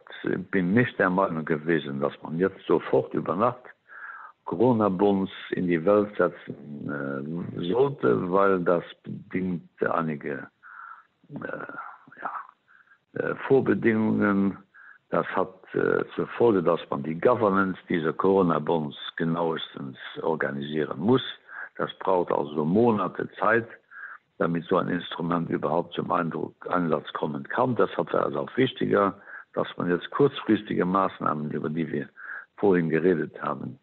[0.51, 3.63] Bin nicht der Meinung gewesen, dass man jetzt sofort über Nacht
[4.45, 10.47] Corona-Bonds in die Welt setzen äh, sollte, weil das bedingt einige
[11.29, 11.67] äh,
[12.21, 12.31] ja,
[13.13, 14.57] äh, Vorbedingungen.
[15.09, 21.21] Das hat äh, zur Folge, dass man die Governance dieser Corona-Bonds genauestens organisieren muss.
[21.77, 23.67] Das braucht also Monate Zeit,
[24.37, 27.75] damit so ein Instrument überhaupt zum Eindruck Einsatz kommen kann.
[27.75, 29.21] Deshalb wäre es auch wichtiger,
[29.53, 32.09] dass man jetzt kurzfristige Maßnahmen, über die wir
[32.57, 33.79] vorhin geredet haben,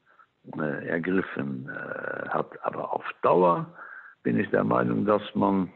[0.58, 2.50] äh, ergriffen äh, hat.
[2.64, 3.66] Aber auf Dauer
[4.22, 5.72] bin ich der Meinung, dass man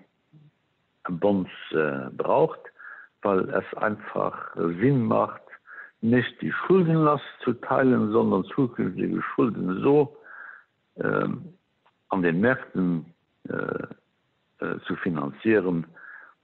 [1.09, 2.61] Bonds äh, braucht,
[3.23, 5.43] weil es einfach Sinn macht,
[6.01, 10.17] nicht die Schuldenlast zu teilen, sondern zukünftige Schulden so
[10.97, 11.29] äh,
[12.11, 13.07] an den Märkten
[13.49, 15.87] äh, äh, zu finanzieren,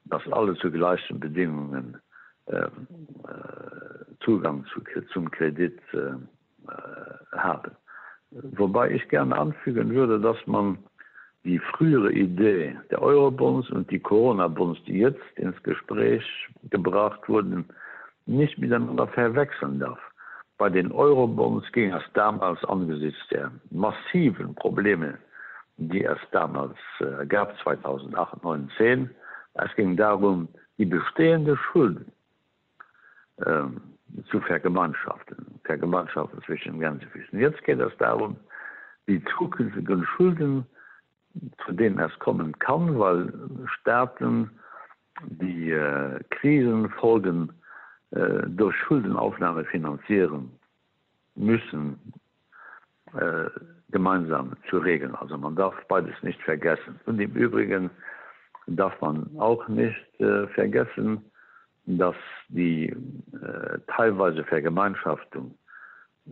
[0.05, 1.99] dass alle zu gleichen Bedingungen
[2.47, 2.69] äh,
[4.21, 4.83] Zugang zu,
[5.13, 6.13] zum Kredit äh,
[7.37, 7.73] haben.
[8.31, 10.79] Wobei ich gerne anfügen würde, dass man
[11.45, 16.25] die frühere Idee der Eurobonds und die Corona-Bonds, die jetzt ins Gespräch
[16.71, 17.67] gebracht wurden,
[18.27, 19.99] nicht miteinander verwechseln darf.
[20.57, 25.19] Bei den Eurobonds ging es damals angesichts der massiven Probleme,
[25.77, 29.11] die es damals äh, gab, 2008, 2010,
[29.55, 32.11] es ging darum, die bestehende Schulden
[33.45, 33.81] ähm,
[34.31, 37.39] zu vergemeinschaften, vergemeinschaften zwischen Gänsefüßen.
[37.39, 38.37] Jetzt geht es darum,
[39.07, 40.67] die zukünftigen Schulden,
[41.65, 43.33] zu denen es kommen kann, weil
[43.81, 44.51] Staaten
[45.27, 47.53] die äh, Krisenfolgen
[48.11, 50.51] äh, durch Schuldenaufnahme finanzieren
[51.35, 51.99] müssen,
[53.15, 53.49] äh,
[53.91, 55.15] gemeinsam zu regeln.
[55.15, 56.99] Also man darf beides nicht vergessen.
[57.07, 57.91] Und im Übrigen
[58.67, 61.25] darf man auch nicht äh, vergessen,
[61.87, 62.17] dass
[62.49, 65.57] die äh, teilweise Vergemeinschaftung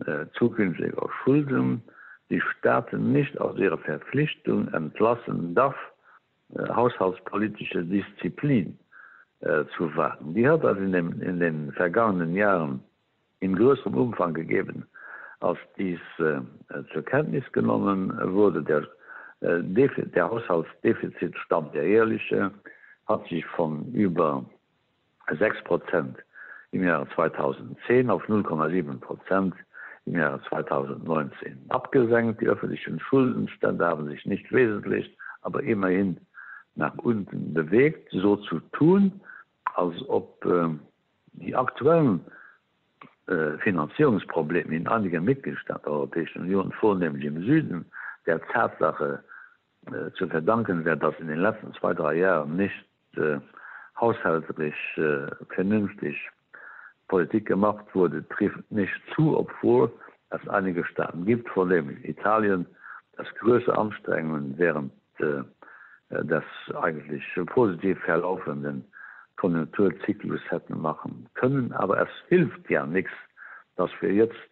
[0.05, 1.83] äh, zukünftiger Schulden
[2.29, 5.75] die Staaten nicht aus ihrer Verpflichtung entlassen darf,
[6.55, 8.77] äh, haushaltspolitische Disziplin
[9.41, 10.33] äh, zu wahren.
[10.33, 12.83] Die hat also in, dem, in den vergangenen Jahren
[13.39, 14.85] in größerem Umfang gegeben,
[15.41, 16.39] als dies äh,
[16.93, 18.63] zur Kenntnis genommen wurde.
[18.63, 18.87] Der,
[19.41, 22.51] äh, der Haushaltsdefizitstand, der ehrliche,
[23.07, 24.45] hat sich von über
[25.37, 26.17] sechs Prozent
[26.71, 29.55] im Jahre 2010 auf 0,7 Prozent
[30.05, 32.41] im Jahre 2019 abgesenkt.
[32.41, 36.17] Die öffentlichen Schuldenstände haben sich nicht wesentlich, aber immerhin
[36.75, 39.21] nach unten bewegt, so zu tun,
[39.75, 40.69] als ob äh,
[41.33, 42.21] die aktuellen
[43.27, 47.85] äh, Finanzierungsprobleme in einigen Mitgliedstaaten der Europäischen Union, vornehmlich im Süden,
[48.25, 49.23] der Tatsache
[49.87, 52.85] äh, zu verdanken wäre, dass in den letzten zwei, drei Jahren nicht
[53.15, 53.39] äh,
[53.99, 56.17] haushaltlich äh, vernünftig
[57.13, 59.91] Politik gemacht wurde, trifft nicht zu, obwohl
[60.31, 62.65] es einige Staaten gibt, vor dem Italien,
[63.17, 65.43] das größere Anstrengungen während äh,
[66.23, 68.83] des eigentlich positiv verlaufenden
[69.35, 71.71] Konjunkturzyklus hätten machen können.
[71.73, 73.13] Aber es hilft ja nichts,
[73.75, 74.49] dass wir jetzt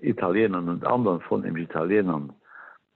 [0.00, 2.32] Italienern und anderen von den Italienern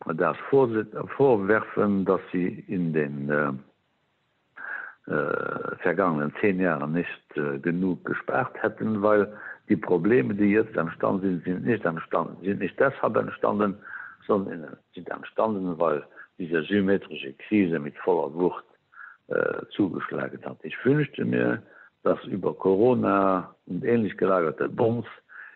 [0.07, 3.63] das vorwerfen, dass sie in den
[5.11, 9.33] äh, vergangenen zehn Jahren nicht äh, genug gespart hätten, weil
[9.69, 13.77] die Probleme, die jetzt entstanden sind, sind nicht entstanden, sind nicht deshalb entstanden,
[14.27, 16.05] sondern sind entstanden, weil
[16.39, 18.65] diese symmetrische Krise mit voller Wucht
[19.29, 20.59] äh, zugeschlagen hat.
[20.63, 21.63] Ich wünschte mir,
[22.03, 25.09] dass über Corona und ähnlich gelagerte Bonds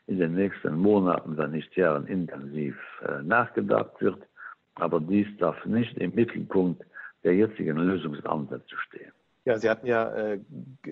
[0.07, 4.19] in den nächsten Monaten, wenn nicht Jahren intensiv äh, nachgedacht wird,
[4.75, 6.85] aber dies darf nicht im Mittelpunkt
[7.23, 9.13] der jetzigen Lösungsansätze stehen.
[9.47, 10.41] Ja, Sie hatten ja äh,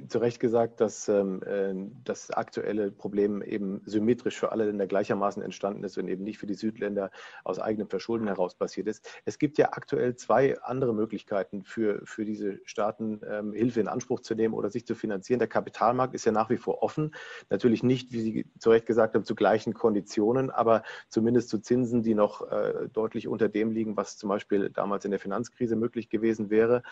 [0.09, 1.73] zu Recht gesagt, dass ähm, äh,
[2.05, 6.47] das aktuelle Problem eben symmetrisch für alle Länder gleichermaßen entstanden ist und eben nicht für
[6.47, 7.11] die Südländer
[7.45, 9.09] aus eigenem Verschulden heraus passiert ist.
[9.25, 14.21] Es gibt ja aktuell zwei andere Möglichkeiten für, für diese Staaten, ähm, Hilfe in Anspruch
[14.21, 15.39] zu nehmen oder sich zu finanzieren.
[15.39, 17.15] Der Kapitalmarkt ist ja nach wie vor offen.
[17.49, 22.03] Natürlich nicht, wie Sie zu Recht gesagt haben, zu gleichen Konditionen, aber zumindest zu Zinsen,
[22.03, 26.11] die noch äh, deutlich unter dem liegen, was zum Beispiel damals in der Finanzkrise möglich
[26.11, 26.83] gewesen wäre.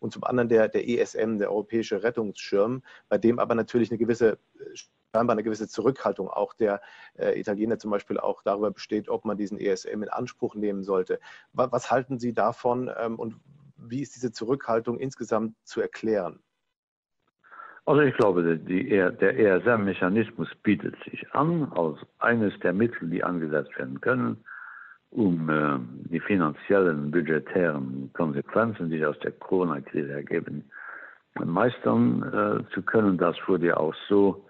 [0.00, 3.98] Und zum anderen der, der ES ESM, der Europäische Rettungsschirm, bei dem aber natürlich eine
[3.98, 4.38] gewisse
[5.12, 6.80] scheinbar eine gewisse Zurückhaltung auch der
[7.18, 11.18] äh, Italiener zum Beispiel auch darüber besteht, ob man diesen ESM in Anspruch nehmen sollte.
[11.52, 13.36] Was, was halten Sie davon ähm, und
[13.76, 16.40] wie ist diese Zurückhaltung insgesamt zu erklären?
[17.86, 23.76] Also ich glaube, die, der ESM-Mechanismus bietet sich an als eines der Mittel, die angesetzt
[23.78, 24.44] werden können,
[25.10, 25.78] um äh,
[26.10, 30.64] die finanziellen budgetären Konsequenzen, die aus der Corona-Krise ergeben,
[31.44, 33.18] meistern äh, zu können.
[33.18, 34.46] Das wurde auch so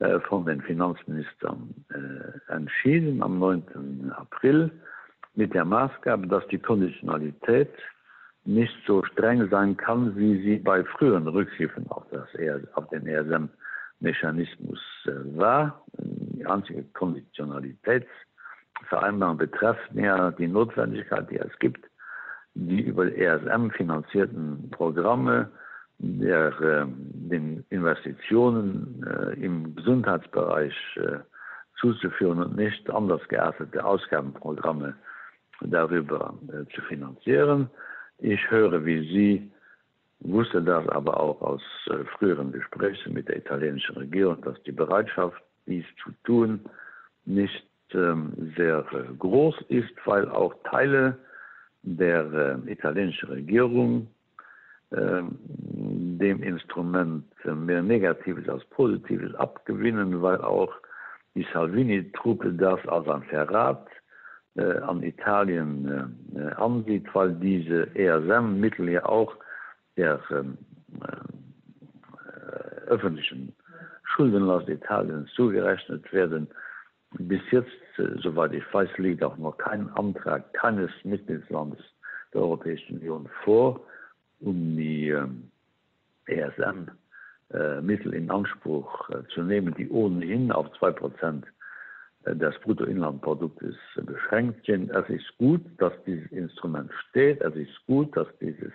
[0.00, 4.12] äh, von den Finanzministern äh, entschieden am 9.
[4.16, 4.70] April
[5.34, 7.70] mit der Maßgabe, dass die Konditionalität
[8.44, 12.28] nicht so streng sein kann, wie sie bei früheren Rückgriffen auf, das,
[12.74, 15.84] auf den ESM-Mechanismus äh, war.
[15.98, 16.82] Die einzige
[18.80, 21.84] Konditionalitätsvereinbarung betrifft mehr die Notwendigkeit, die es gibt,
[22.54, 25.50] die über ESM finanzierten Programme
[25.98, 31.18] der äh, den Investitionen äh, im Gesundheitsbereich äh,
[31.78, 34.94] zuzuführen und nicht anders geartete Ausgabenprogramme
[35.60, 37.68] darüber äh, zu finanzieren.
[38.18, 39.50] Ich höre, wie Sie
[40.20, 45.42] wusste das aber auch aus äh, früheren Gesprächen mit der italienischen Regierung, dass die Bereitschaft,
[45.66, 46.60] dies zu tun,
[47.26, 51.16] nicht ähm, sehr äh, groß ist, weil auch Teile
[51.82, 54.08] der äh, italienischen Regierung
[54.92, 55.38] Ähm,
[56.18, 60.72] dem Instrument mehr Negatives als Positives abgewinnen, weil auch
[61.36, 63.86] die Salvini-Truppe das als ein Verrat
[64.56, 66.12] äh, an Italien
[66.56, 69.32] ansieht, weil diese ESM-Mittel ja auch
[69.96, 70.58] der ähm,
[71.02, 71.30] äh,
[72.88, 73.54] öffentlichen
[74.02, 76.48] Schuldenlast Italiens zugerechnet werden.
[77.18, 77.68] Bis jetzt,
[77.98, 81.80] äh, soweit ich weiß, liegt auch noch kein Antrag keines Mitgliedslandes
[82.32, 83.80] der Europäischen Union vor
[84.40, 85.50] um die ähm,
[86.26, 86.88] ESM
[87.52, 87.78] äh,
[88.16, 91.46] in Anspruch äh, zu nehmen, die ohnehin auf zwei Prozent
[92.24, 94.90] äh, des Bruttoinlandproduktes beschränkt sind.
[94.90, 97.40] Es ist gut, dass dieses Instrument steht.
[97.40, 98.72] Es ist gut, dass dieses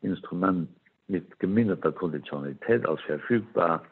[0.00, 0.68] Instrument
[1.08, 3.84] mit geminderter Konditionalität als verfügbar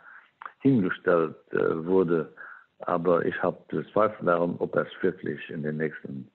[0.61, 2.33] hingestellt wurde.
[2.81, 3.59] Aber ich habe
[3.93, 6.29] Zweifel daran, ob es wirklich in den nächsten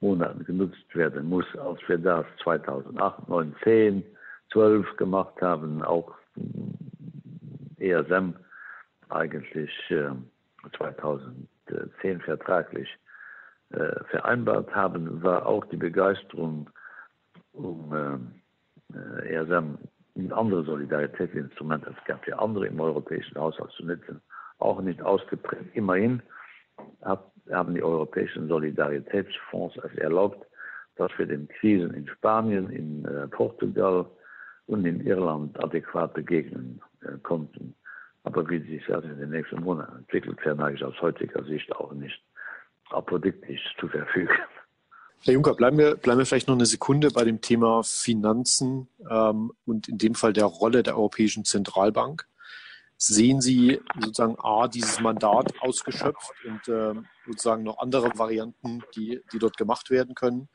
[0.00, 4.04] Monaten genutzt werden muss, als wir das 2008, 2010
[4.52, 6.14] 12 gemacht haben, auch
[7.78, 8.34] ESM
[9.08, 10.10] eigentlich äh,
[10.76, 12.88] 2010 vertraglich
[13.70, 16.70] äh, vereinbart haben, war auch die Begeisterung
[17.52, 17.92] um
[18.94, 19.78] äh, ESM
[20.14, 21.90] und andere Solidaritätsinstrumente.
[21.90, 24.20] Es gab ja andere im europäischen Haushalt zu nutzen,
[24.58, 25.74] auch nicht ausgeprägt.
[25.74, 26.22] Immerhin
[27.02, 30.46] haben die europäischen Solidaritätsfonds es erlaubt,
[30.96, 34.06] dass wir den Krisen in Spanien, in äh, Portugal,
[34.66, 37.74] und in Irland adäquat begegnen äh, konnten.
[38.24, 41.92] Aber wie sich das in den nächsten Monaten entwickelt, vermag ich aus heutiger Sicht auch
[41.92, 42.20] nicht
[42.90, 44.34] apodiktisch zu verfügen.
[45.22, 49.52] Herr Juncker, bleiben wir, bleiben wir vielleicht noch eine Sekunde bei dem Thema Finanzen ähm,
[49.64, 52.26] und in dem Fall der Rolle der Europäischen Zentralbank.
[52.98, 56.94] Sehen Sie sozusagen A, dieses Mandat ausgeschöpft und äh,
[57.26, 60.48] sozusagen noch andere Varianten, die, die dort gemacht werden können?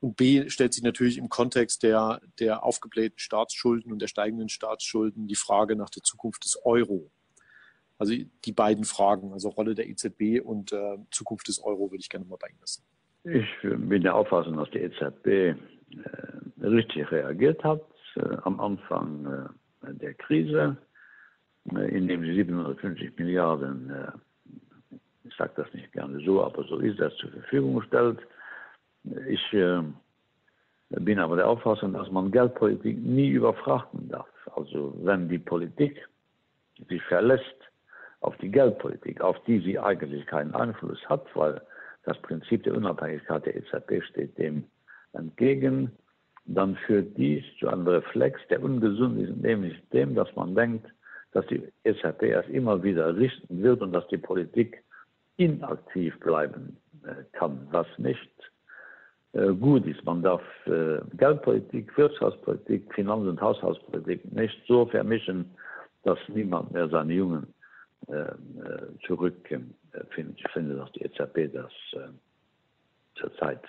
[0.00, 5.26] Und B stellt sich natürlich im Kontext der, der aufgeblähten Staatsschulden und der steigenden Staatsschulden
[5.26, 7.10] die Frage nach der Zukunft des Euro.
[7.98, 12.10] Also die beiden Fragen, also Rolle der EZB und äh, Zukunft des Euro, würde ich
[12.10, 12.84] gerne mal bei Ihnen wissen.
[13.24, 15.56] Ich bin der Auffassung, dass die EZB äh,
[16.60, 17.80] richtig reagiert hat
[18.16, 19.50] äh, am Anfang
[19.82, 20.76] äh, der Krise,
[21.74, 27.00] äh, indem sie 750 Milliarden, äh, ich sage das nicht gerne so, aber so ist
[27.00, 28.18] das zur Verfügung stellt.
[29.28, 29.82] Ich äh,
[30.90, 34.28] bin aber der Auffassung, dass man Geldpolitik nie überfrachten darf.
[34.54, 36.08] Also wenn die Politik
[36.88, 37.56] sich verlässt
[38.20, 41.60] auf die Geldpolitik, auf die sie eigentlich keinen Einfluss hat, weil
[42.04, 44.64] das Prinzip der Unabhängigkeit der EZB steht dem
[45.12, 45.90] entgegen,
[46.46, 50.86] dann führt dies zu einem Reflex, der ungesund ist, nämlich dem, dass man denkt,
[51.36, 54.82] dass die EZB erst immer wieder richten wird und dass die Politik
[55.36, 58.30] inaktiv bleiben äh, kann, was nicht
[59.34, 60.02] äh, gut ist.
[60.06, 65.54] Man darf äh, Geldpolitik, Wirtschaftspolitik, Finanz- und Haushaltspolitik nicht so vermischen,
[66.04, 67.52] dass niemand mehr seine Jungen
[69.04, 69.74] zurückfindet.
[70.38, 71.72] Ich finde, dass die EZB das
[73.16, 73.62] zurzeit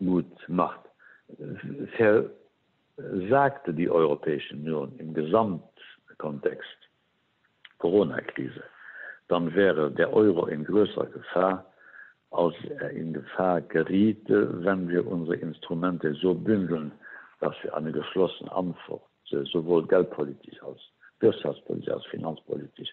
[0.00, 0.80] gut macht.
[2.96, 6.87] Versagte die Europäische Union im Gesamtkontext
[7.78, 8.62] Corona-Krise,
[9.28, 11.64] dann wäre der Euro in größerer Gefahr,
[12.30, 16.92] aus er in Gefahr geriete, wenn wir unsere Instrumente so bündeln,
[17.40, 19.02] dass wir eine geschlossene Antwort
[19.52, 20.80] sowohl geldpolitisch als
[21.20, 22.88] wirtschaftspolitisch als finanzpolitisch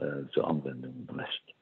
[0.00, 1.54] äh, zur Anwendung brächt.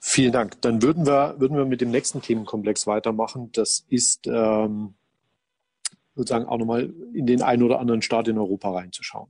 [0.00, 0.60] Vielen Dank.
[0.62, 3.50] Dann würden wir, würden wir mit dem nächsten Themenkomplex weitermachen.
[3.52, 4.94] Das ist ähm,
[6.14, 9.28] sozusagen auch nochmal in den einen oder anderen Staat in Europa reinzuschauen.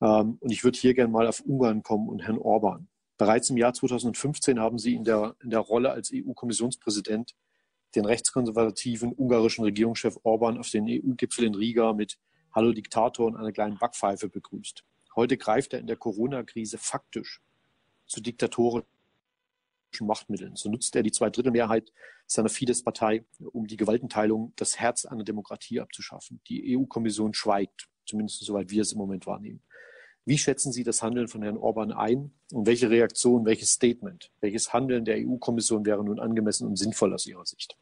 [0.00, 2.88] Ähm, und ich würde hier gerne mal auf Ungarn kommen und Herrn Orban.
[3.16, 7.34] Bereits im Jahr 2015 haben Sie in der, in der Rolle als EU-Kommissionspräsident
[7.94, 12.18] den rechtskonservativen ungarischen Regierungschef Orban auf den EU-Gipfel in Riga mit
[12.52, 14.84] Hallo Diktator und einer kleinen Backpfeife begrüßt.
[15.16, 17.42] Heute greift er in der Corona-Krise faktisch
[18.06, 18.86] zu diktatorischen
[20.00, 20.54] Machtmitteln.
[20.54, 21.92] So nutzt er die Zweidrittelmehrheit
[22.26, 26.40] seiner Fidesz-Partei, um die Gewaltenteilung, das Herz einer Demokratie abzuschaffen.
[26.48, 29.60] Die EU-Kommission schweigt, zumindest soweit wir es im Moment wahrnehmen.
[30.24, 34.72] Wie schätzen Sie das Handeln von Herrn Orban ein und welche Reaktion, welches Statement, welches
[34.72, 37.76] Handeln der EU-Kommission wäre nun angemessen und sinnvoll aus Ihrer Sicht?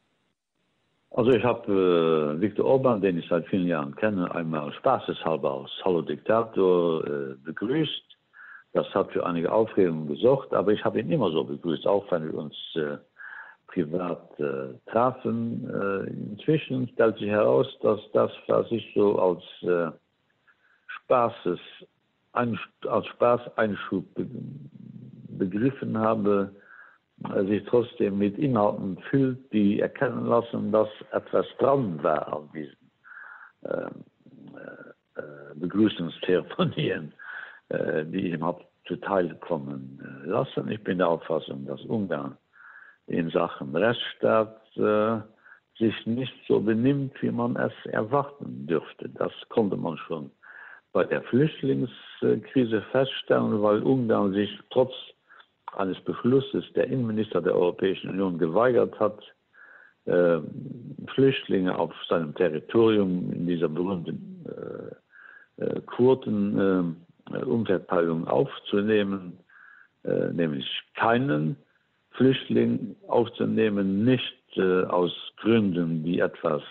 [1.11, 5.71] Also ich habe äh, Viktor Orban, den ich seit vielen Jahren kenne, einmal spaßeshalber als
[5.83, 8.17] Hallo Diktator äh, begrüßt
[8.73, 12.31] Das hat für einige Aufregung gesorgt, aber ich habe ihn immer so begrüßt, auch wenn
[12.31, 12.97] wir uns äh,
[13.67, 15.69] privat äh, trafen.
[15.69, 19.91] Äh, inzwischen stellt sich heraus, dass das, was ich so als äh,
[21.07, 21.59] Spaßes,
[22.33, 24.27] ein, als Spaßeinschub be
[25.29, 26.51] begriffen habe,
[27.23, 32.91] äh, sich trotzdem mit Inhalten füllt, die erkennen lassen, dass etwas dran war an diesen
[33.63, 34.03] ähm,
[34.55, 37.13] äh, äh, Begrüßungszeremonien.
[37.69, 40.71] Äh, die ihm hat zuteilkommen äh, lassen.
[40.71, 42.37] Ich bin der Auffassung, dass Ungarn
[43.07, 45.19] in Sachen Rechtsstaat äh,
[45.77, 49.09] sich nicht so benimmt, wie man es erwarten dürfte.
[49.09, 50.31] Das konnte man schon
[50.93, 54.93] bei der Flüchtlingskrise feststellen, weil Ungarn sich trotz
[55.75, 59.19] eines Beschlusses der Innenminister der Europäischen Union geweigert hat,
[60.05, 60.39] äh,
[61.13, 64.95] Flüchtlinge auf seinem Territorium in dieser berühmten äh,
[65.57, 66.97] äh, Quoten
[67.31, 69.37] äh, aufzunehmen,
[70.03, 70.65] äh, nämlich
[70.95, 71.57] keinen
[72.11, 74.33] Flüchtling aufzunehmen, nicht
[74.87, 76.63] aus Gründen, die etwas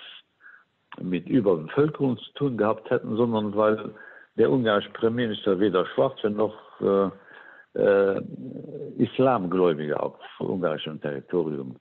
[1.02, 3.90] mit Überbevölkerung zu tun gehabt hätten, sondern weil
[4.36, 7.10] der ungarische Premierminister weder Schwarze noch äh,
[7.78, 8.22] äh,
[8.98, 11.76] Islamgläubige auf ungarischem Territorium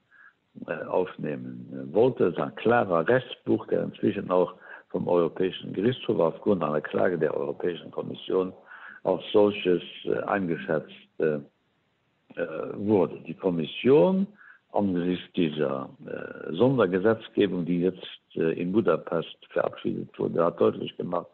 [0.66, 2.26] äh, aufnehmen wollte.
[2.26, 4.54] Es ist ein klarer Rechtsbuch, der inzwischen auch
[4.88, 8.52] vom Europäischen Gerichtshof aufgrund einer Klage der Europäischen Kommission
[9.04, 11.38] als solches äh, eingeschätzt äh,
[12.36, 13.20] äh, wurde.
[13.26, 14.26] Die Kommission
[14.76, 21.28] angesichts dieser äh, Sondergesetzgebung, die jetzt äh, in Budapest verabschiedet wurde, hat deutlich gemacht,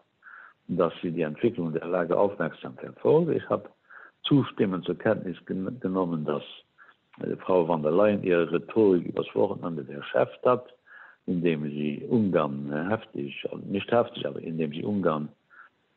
[0.68, 3.32] dass sie die Entwicklung der Lage aufmerksam verfolgt.
[3.32, 3.68] Ich habe
[4.22, 6.45] zustimmend zur Kenntnis gen genommen, dass
[7.20, 10.66] äh, Frau van der Leyen ihre Rhetorik übers Wochenende verschärft hat,
[11.26, 15.28] indem sie Ungarn äh, heftig, nicht heftig, aber indem sie Ungarn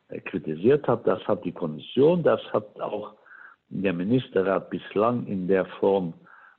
[0.08, 1.04] Äh, kritisiert hat.
[1.06, 3.14] Das hat die Kommission, das hat auch
[3.68, 6.14] der Ministerrat bislang in der Form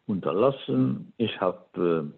[0.07, 1.13] unterlassen.
[1.17, 2.11] Ich habe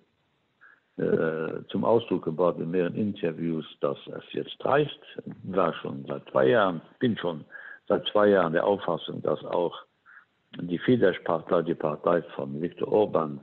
[0.98, 5.00] äh, äh, zum Ausdruck gebracht in mehreren Interviews, dass es jetzt reicht.
[5.44, 7.46] war schon seit zwei Jahren, bin schon
[7.88, 9.76] seit zwei Jahren der Auffassung, dass auch
[10.58, 13.40] die Fideszpartei, die Partei von Viktor Orban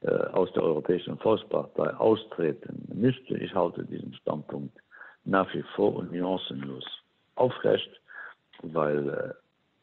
[0.00, 3.36] äh, aus der Europäischen Volkspartei austreten müsste.
[3.36, 4.76] Ich halte diesen Standpunkt
[5.24, 6.84] nach wie vor und nuancenlos
[7.36, 7.90] aufrecht,
[8.62, 9.34] weil äh,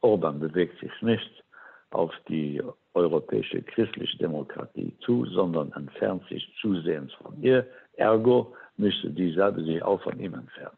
[0.02, 1.45] Orban bewegt sich nicht
[1.92, 2.62] auf die
[2.94, 7.68] europäische christliche Demokratie zu, sondern entfernt sich zusehends von ihr.
[7.94, 10.78] Ergo müsste dieselbe sich auch von ihm entfernen.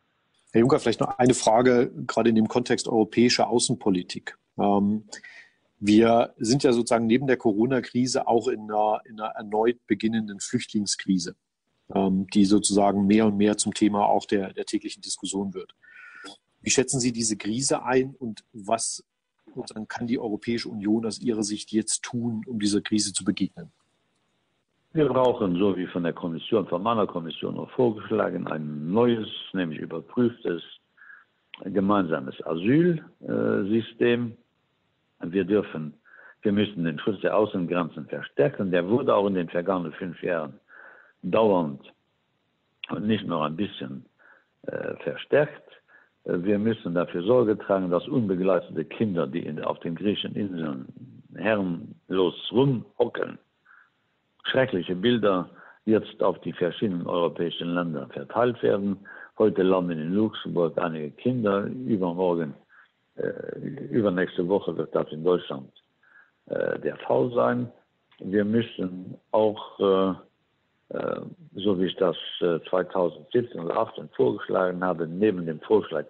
[0.51, 4.37] Herr Juncker, vielleicht noch eine Frage, gerade in dem Kontext europäischer Außenpolitik.
[4.57, 5.03] Ähm,
[5.79, 11.35] wir sind ja sozusagen neben der Corona-Krise auch in einer, in einer erneut beginnenden Flüchtlingskrise,
[11.93, 15.75] ähm, die sozusagen mehr und mehr zum Thema auch der, der täglichen Diskussion wird.
[16.61, 19.05] Wie schätzen Sie diese Krise ein und was
[19.87, 23.71] kann die Europäische Union aus Ihrer Sicht jetzt tun, um dieser Krise zu begegnen?
[24.93, 29.79] Wir brauchen, so wie von der Kommission, von meiner Kommission noch vorgeschlagen, ein neues, nämlich
[29.79, 30.63] überprüftes
[31.65, 34.37] gemeinsames Asylsystem.
[35.21, 35.93] Wir dürfen,
[36.41, 38.71] wir müssen den Schutz der Außengrenzen verstärken.
[38.71, 40.59] Der wurde auch in den vergangenen fünf Jahren
[41.23, 41.81] dauernd
[42.89, 44.05] und nicht noch ein bisschen
[44.63, 45.66] äh, verstärkt.
[46.27, 50.87] Äh, wir müssen dafür Sorge tragen, dass unbegleitete Kinder, die in, auf den griechischen Inseln
[51.35, 53.37] herrenlos rumhocken,
[54.43, 55.49] schreckliche Bilder
[55.85, 58.97] jetzt auf die verschiedenen europäischen Länder verteilt werden.
[59.37, 62.53] Heute landen in Luxemburg einige Kinder, übermorgen,
[63.15, 63.59] äh,
[63.91, 65.71] übernächste Woche wird das in Deutschland
[66.47, 67.71] äh, der Fall sein.
[68.19, 70.13] Wir müssen auch äh,
[70.89, 71.21] äh,
[71.55, 76.05] so wie ich das 2017 oder 2018 vorgeschlagen habe, neben dem Vorschlag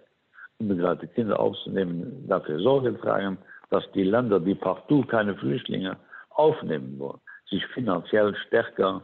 [0.58, 3.38] unbegleitete Kinder aufzunehmen, dafür Sorge tragen,
[3.70, 5.96] dass die Länder, die partout keine Flüchtlinge
[6.30, 9.02] aufnehmen wollen, sich finanziell stärker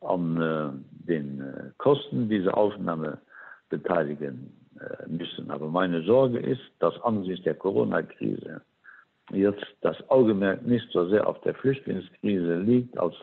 [0.00, 3.18] an äh, den äh, Kosten dieser Aufnahme
[3.68, 5.50] beteiligen äh, müssen.
[5.50, 8.62] Aber meine Sorge ist, dass angesichts der Corona-Krise
[9.32, 13.14] jetzt das Augenmerk nicht so sehr auf der Flüchtlingskrise liegt, als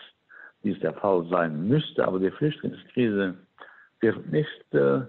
[0.63, 3.35] dies der Fall sein müsste, aber die Flüchtlingskrise
[4.01, 5.01] wird nicht äh,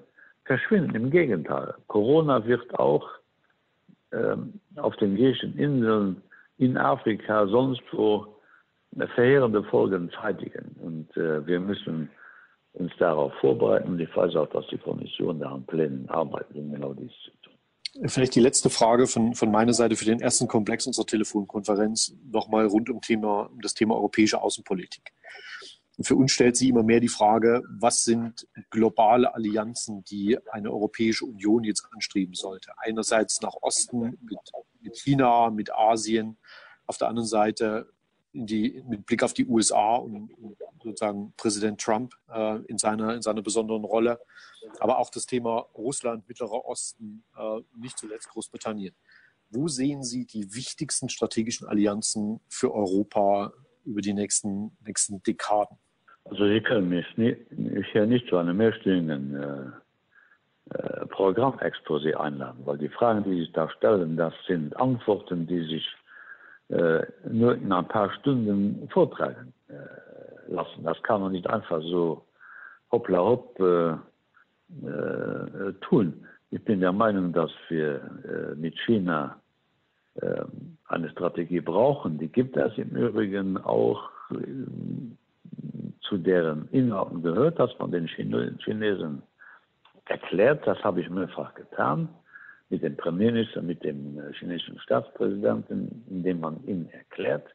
[0.46, 0.94] verschwinden.
[0.94, 3.08] Im Gegenteil, Corona wird auch
[4.12, 6.22] ähm, auf den griechischen Inseln
[6.58, 8.26] in Afrika sonst wo
[9.14, 10.74] verheerende Folgen zeitigen.
[10.80, 12.08] Und äh, wir müssen
[12.72, 13.88] uns darauf vorbereiten.
[13.88, 17.30] Und ich weiß auch, dass die Kommission da an Plänen arbeitet, um genau dies zu
[17.42, 17.54] tun.
[18.08, 22.66] Vielleicht die letzte Frage von, von meiner Seite für den ersten Komplex unserer Telefonkonferenz nochmal
[22.66, 25.12] rund um, Thema, um das Thema europäische Außenpolitik.
[25.96, 30.70] Und für uns stellt sich immer mehr die Frage, was sind globale Allianzen, die eine
[30.70, 32.72] Europäische Union jetzt anstreben sollte?
[32.78, 34.38] Einerseits nach Osten mit,
[34.80, 36.36] mit China, mit Asien,
[36.86, 37.90] auf der anderen Seite
[38.32, 40.30] die, mit Blick auf die USA und,
[40.82, 44.20] sozusagen Präsident Trump äh, in, seiner, in seiner besonderen Rolle,
[44.78, 48.94] aber auch das Thema Russland, Mittlerer Osten, äh, nicht zuletzt Großbritannien.
[49.50, 53.52] Wo sehen Sie die wichtigsten strategischen Allianzen für Europa
[53.84, 55.78] über die nächsten, nächsten Dekaden?
[56.30, 59.70] Also Sie können mich ich hier nicht zu einem mehrstündigen äh,
[60.70, 65.86] äh, Programmexposé einladen, weil die Fragen, die sich da stellen, das sind Antworten, die sich
[66.68, 70.82] äh, nur in ein paar Stunden vortragen äh, lassen.
[70.82, 72.24] Das kann man nicht einfach so
[72.90, 73.90] hoppla hopp äh,
[74.84, 76.26] äh, tun.
[76.50, 79.36] Ich bin der Meinung, dass wir mit China
[80.86, 82.18] eine Strategie brauchen.
[82.18, 84.08] Die gibt es im Übrigen auch
[86.08, 89.22] zu deren Inhalten gehört, dass man den Chinesen
[90.06, 90.66] erklärt.
[90.66, 92.08] Das habe ich mehrfach getan
[92.68, 97.46] mit dem Premierminister, mit dem äh, chinesischen Staatspräsidenten, indem man ihnen erklärt,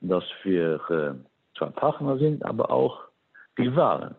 [0.00, 3.00] dass wir äh, zwar Partner sind, aber auch
[3.58, 4.14] Rivalen,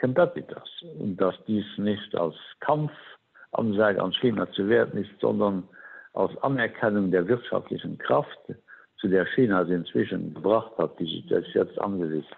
[0.00, 5.68] Competitors, und dass dies nicht als Kampfansage an China zu werden ist, sondern
[6.14, 8.38] als Anerkennung der wirtschaftlichen Kraft,
[8.98, 12.32] zu der China sie inzwischen gebracht hat, die sich das jetzt angesichts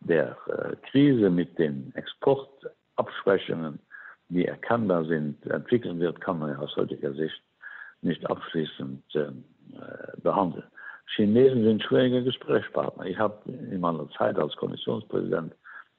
[0.00, 3.80] der äh, Krise mit den Exportabschwächungen
[4.28, 7.42] die erkennbar sind, entwickeln wird, kann man ja aus heutiger Sicht
[8.02, 9.30] nicht abschließend äh,
[10.22, 10.64] behandeln.
[11.16, 13.06] Chinesen sind schwierige Gesprächspartner.
[13.06, 15.54] Ich habe in meiner Zeit als Kommissionspräsident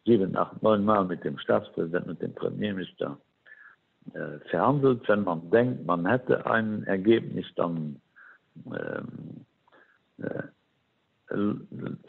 [0.06, 3.18] sieben, acht, neun Mal mit dem Staatspräsidenten und dem Premierminister
[4.14, 5.08] äh, verhandelt.
[5.10, 8.00] Wenn man denkt, man hätte ein Ergebnis, dann
[8.68, 9.45] ähm,
[10.20, 10.43] äh,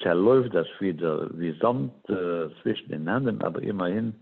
[0.03, 4.15] zerläuft das wieder wie Sand äh, zwischen den Händen, aber immerhin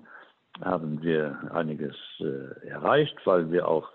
[0.60, 3.88] haben wir einiges äh, erreicht, weil wir auch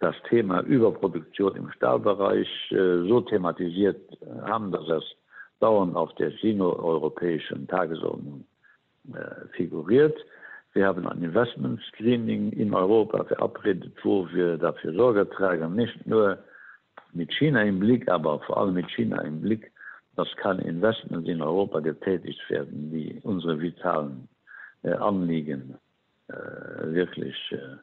[0.00, 4.00] das Thema Überproduktion im Stahlbereich äh, so thematisiert
[4.42, 5.04] haben, dass es
[5.60, 8.44] dauernd auf der sino-europäischen Tagesordnung
[9.12, 10.16] äh, figuriert.
[10.72, 16.38] Wir haben ein Investment Screening in Europa verabredet, wo wir dafür Sorge tragen, nicht nur
[17.12, 19.72] mit China im Blick, aber vor allem mit China im Blick,
[20.16, 24.28] dass keine Investments in Europa getätigt werden, die unsere vitalen
[24.82, 25.78] äh, Anliegen
[26.28, 27.76] äh, wirklich äh,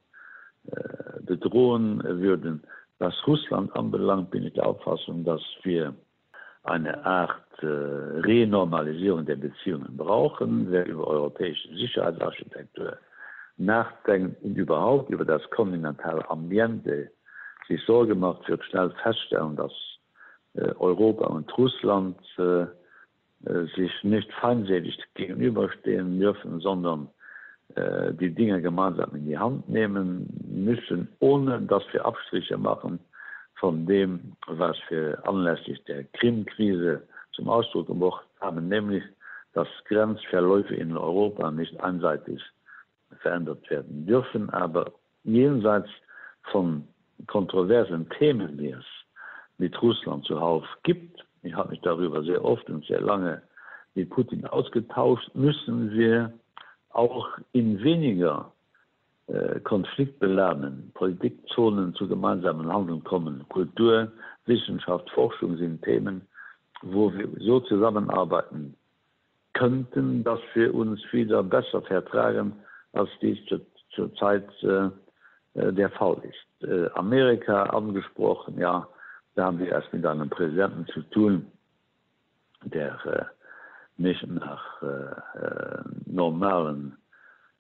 [0.72, 2.64] äh, bedrohen würden.
[3.00, 5.94] Was Russland anbelangt, bin ich der Auffassung, dass wir
[6.64, 12.98] eine Art Renormalisierung der Beziehungen brauchen, wer über europäische Sicherheitsarchitektur
[13.58, 17.12] nachdenkt und überhaupt über das kontinentale Ambiente
[17.68, 19.72] sich Sorge macht, wird schnell feststellen, dass
[20.56, 22.18] Europa und Russland
[23.76, 27.10] sich nicht feindselig gegenüberstehen dürfen, sondern
[27.76, 33.00] Äh, die Dinge gemeinsam in die Hand nehmen müssen, ohne dass wir Abstriche machen
[33.56, 37.02] von dem, was wir anlässlich der Krimkrise
[37.32, 39.04] zum Ausdruck gebracht haben, nämlich
[39.54, 42.42] dass Grenzverläufe in Europa nicht einseitig
[43.22, 44.92] verändert werden dürfen, aber
[45.24, 45.90] jenseits
[46.52, 46.88] von
[47.26, 48.86] kontroversen Themen, die es
[49.58, 53.42] mit Russland zuhauf gibt, ich habe mich darüber sehr oft und sehr lange
[53.96, 56.34] mit Putin ausgetauscht, müssen wir
[56.90, 58.52] auch in weniger
[59.28, 63.46] äh, konfliktbeladenen Politikzonen zu gemeinsamen Handeln kommen.
[63.50, 64.12] Kultur,
[64.46, 66.28] Wissenschaft, Forschung sind Themen,
[66.82, 68.76] wo wir so zusammenarbeiten
[69.54, 72.54] könnten, dass wir uns wieder besser vertragen,
[72.94, 73.38] als dies
[73.92, 74.94] zurzeit zur
[75.54, 76.68] äh, der Fall ist.
[76.68, 78.88] Äh, Amerika angesprochen, ja,
[79.36, 81.48] da haben wir erst mit einem Präsidenten zu tun,
[82.64, 83.26] der äh,
[83.98, 84.86] nicht nach äh,
[85.40, 86.98] äh, normalen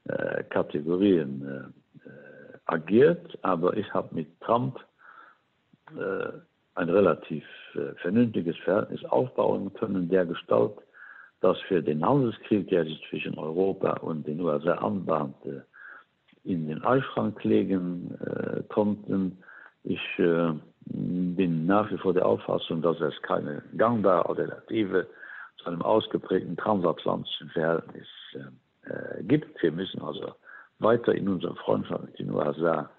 [0.05, 1.73] äh, Kategorien
[2.05, 4.79] äh, agiert, aber ich habe mit Trump
[5.97, 6.31] äh,
[6.75, 7.43] ein relativ
[7.75, 10.73] äh, vernünftiges Verhältnis aufbauen können, der Gestalt,
[11.41, 15.65] dass wir den Handelskrieg, der sich zwischen Europa und den USA anbahnte,
[16.43, 19.37] in den Eisschrank legen äh, konnten.
[19.83, 20.53] Ich äh,
[20.85, 25.07] bin nach wie vor der Auffassung, dass es keine gangbare Alternative
[25.57, 29.61] zu einem ausgeprägten transatlantischen Verhältnis äh, gibt.
[29.61, 30.33] Wir müssen also
[30.79, 32.89] weiter in unsere Freundschaft mit den USA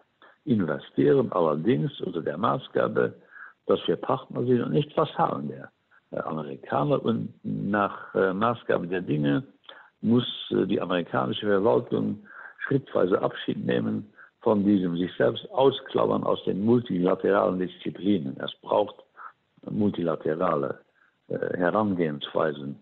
[0.44, 3.14] investieren, allerdings unter der Maßgabe,
[3.66, 5.70] dass wir Partner sind und nicht Vasallen der
[6.10, 7.02] äh, Amerikaner.
[7.04, 9.44] Und nach äh, Maßgabe der Dinge
[10.00, 12.26] muss äh, die amerikanische Verwaltung
[12.66, 14.13] schrittweise Abschied nehmen
[14.44, 18.36] von diesem sich selbst ausklammern aus den multilateralen Disziplinen.
[18.38, 18.94] Es braucht
[19.68, 20.78] multilaterale
[21.28, 22.78] äh, Herangehensweisen,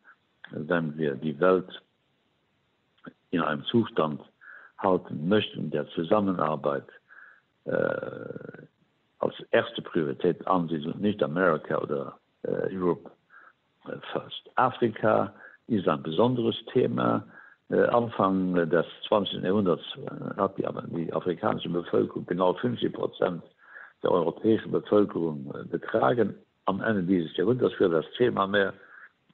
[0.50, 1.80] wenn wir die Welt
[3.30, 4.20] in einem Zustand
[4.78, 6.86] halten möchten, der Zusammenarbeit
[7.64, 8.66] äh,
[9.20, 13.08] als erste Priorität ansieht und nicht Amerika oder äh, Europe
[13.86, 14.50] äh, first.
[14.56, 15.32] Afrika
[15.68, 17.24] ist ein besonderes Thema.
[17.72, 19.42] Äh, Anfang des 20.
[19.42, 23.42] Jahrhunderts äh, hat die, die afrikanische Bevölkerung genau 50 Prozent
[24.02, 26.34] der europäischen Bevölkerung äh, betragen.
[26.66, 28.74] Am Ende dieses Jahrhunderts wird das Thema mehr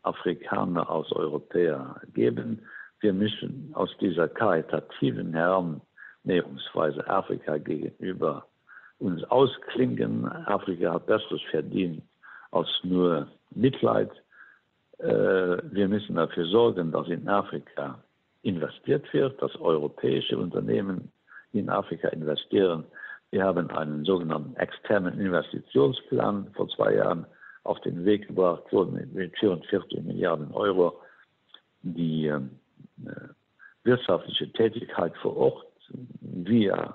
[0.05, 2.62] Afrikaner als Europäer geben.
[3.01, 8.47] Wir müssen aus dieser karitativen Herannäherungsweise Afrika gegenüber
[9.01, 10.26] uns ausklingen.
[10.47, 12.03] Afrika hat Besseres verdient
[12.53, 14.11] als nur Mitleid.
[14.99, 18.03] Wir müssen dafür sorgen, dass in Afrika
[18.43, 21.12] investiert wird, dass europäische Unternehmen
[21.53, 22.84] in Afrika investieren.
[23.30, 27.26] Wir haben einen sogenannten externen Investitionsplan vor zwei Jahren
[27.64, 31.01] auf den Weg gebracht worden mit 44 Milliarden Euro,
[31.82, 32.41] die äh,
[33.84, 35.66] wirtschaftliche Tätigkeit vor Ort
[36.20, 36.95] via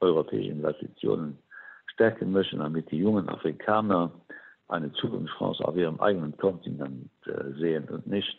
[0.00, 1.38] europäische Investitionen
[1.86, 4.10] stärken möchten, damit die jungen Afrikaner
[4.68, 8.38] eine Zukunftschance auf ihrem eigenen Kontinent äh, sehen und nicht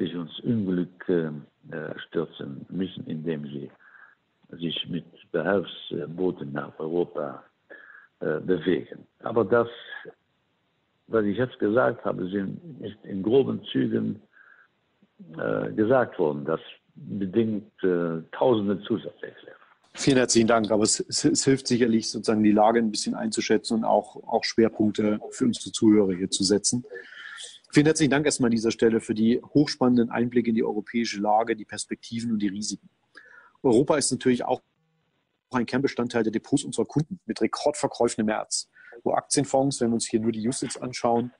[0.00, 1.30] sich ins Unglück äh,
[2.08, 3.70] stürzen müssen, indem sie
[4.58, 7.44] sich mit Behelfsbooten nach Europa
[8.20, 9.06] äh, bewegen.
[9.20, 9.68] Aber das,
[11.06, 14.20] was ich jetzt gesagt habe, ist in groben Zügen
[15.38, 16.44] äh, gesagt worden.
[16.44, 16.60] Das
[16.94, 19.60] bedingt äh, tausende Zusatzerklärungen.
[19.94, 20.70] Vielen herzlichen Dank.
[20.70, 24.44] Aber es, es, es, hilft sicherlich, sozusagen die Lage ein bisschen einzuschätzen und auch, auch
[24.44, 26.84] Schwerpunkte für unsere Zuhörer hier zu setzen.
[27.72, 31.54] Vielen herzlichen Dank erstmal an dieser Stelle für die hochspannenden Einblicke in die europäische Lage,
[31.54, 32.90] die Perspektiven und die Risiken.
[33.62, 34.60] Europa ist natürlich auch
[35.50, 38.68] ein Kernbestandteil der Depots unserer Kunden mit Rekordverkäufen im März,
[39.04, 41.32] wo Aktienfonds, wenn wir uns hier nur die Usage anschauen,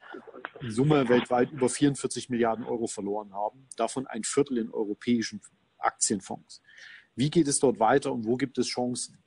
[0.61, 5.41] in Summe weltweit über 44 Milliarden Euro verloren haben, davon ein Viertel in europäischen
[5.79, 6.63] Aktienfonds.
[7.17, 9.19] Wie geht es dort weiter und wo gibt es Chancen?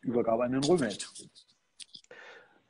[0.00, 1.08] Übergabe an den Röhmelt.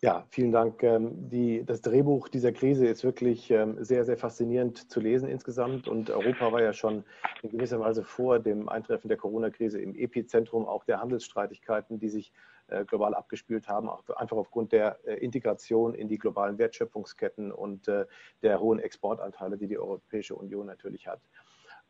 [0.04, 0.82] Ja, vielen Dank.
[0.82, 5.86] Ähm, die, das Drehbuch dieser Krise ist wirklich ähm, sehr, sehr faszinierend zu lesen insgesamt.
[5.86, 7.04] Und Europa war ja schon
[7.42, 12.32] in gewisser Weise vor dem Eintreffen der Corona-Krise im Epizentrum auch der Handelsstreitigkeiten, die sich
[12.66, 18.06] äh, global abgespielt haben, einfach aufgrund der äh, Integration in die globalen Wertschöpfungsketten und äh,
[18.42, 21.20] der hohen Exportanteile, die die Europäische Union natürlich hat.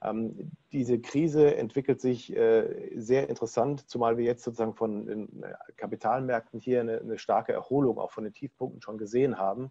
[0.02, 5.52] Ähm, diese Krise entwickelt sich äh, sehr interessant, zumal wir jetzt sozusagen von den äh,
[5.76, 9.70] Kapitalmärkten hier eine, eine starke Erholung auch von den Tiefpunkten schon gesehen haben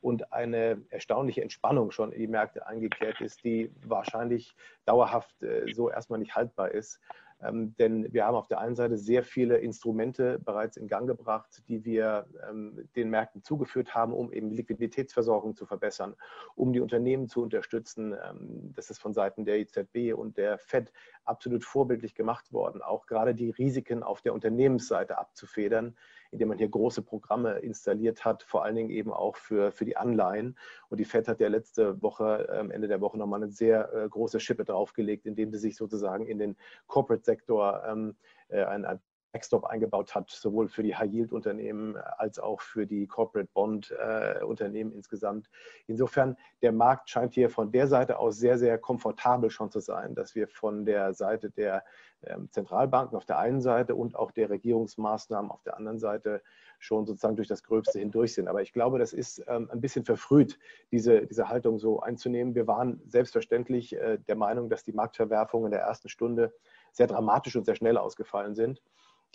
[0.00, 4.54] und eine erstaunliche Entspannung schon in die Märkte eingekehrt ist, die wahrscheinlich
[4.84, 7.00] dauerhaft äh, so erstmal nicht haltbar ist.
[7.42, 11.62] Ähm, denn wir haben auf der einen Seite sehr viele Instrumente bereits in Gang gebracht,
[11.68, 16.14] die wir ähm, den Märkten zugeführt haben, um eben Liquiditätsversorgung zu verbessern,
[16.54, 18.12] um die Unternehmen zu unterstützen.
[18.12, 20.92] Ähm, das ist von Seiten der EZB und der FED
[21.24, 25.96] absolut vorbildlich gemacht worden, auch gerade die Risiken auf der Unternehmensseite abzufedern
[26.30, 29.96] indem man hier große Programme installiert hat, vor allen Dingen eben auch für, für die
[29.96, 30.56] Anleihen.
[30.88, 34.08] Und die FED hat ja letzte Woche, ähm, Ende der Woche nochmal eine sehr äh,
[34.08, 36.56] große Schippe draufgelegt, indem sie sich sozusagen in den
[36.86, 38.16] Corporate-Sektor ähm,
[38.48, 39.00] äh, ein, ein
[39.32, 45.48] Backstop eingebaut hat, sowohl für die High-Yield-Unternehmen als auch für die Corporate Bond-Unternehmen insgesamt.
[45.86, 50.14] Insofern, der Markt scheint hier von der Seite aus sehr, sehr komfortabel schon zu sein,
[50.14, 51.84] dass wir von der Seite der
[52.22, 56.42] ähm, Zentralbanken auf der einen Seite und auch der Regierungsmaßnahmen auf der anderen Seite
[56.78, 58.48] schon sozusagen durch das Gröbste hindurch sind.
[58.48, 60.58] Aber ich glaube, das ist ähm, ein bisschen verfrüht,
[60.90, 62.54] diese, diese Haltung so einzunehmen.
[62.54, 66.52] Wir waren selbstverständlich äh, der Meinung, dass die Marktverwerfungen in der ersten Stunde
[66.92, 68.82] sehr dramatisch und sehr schnell ausgefallen sind.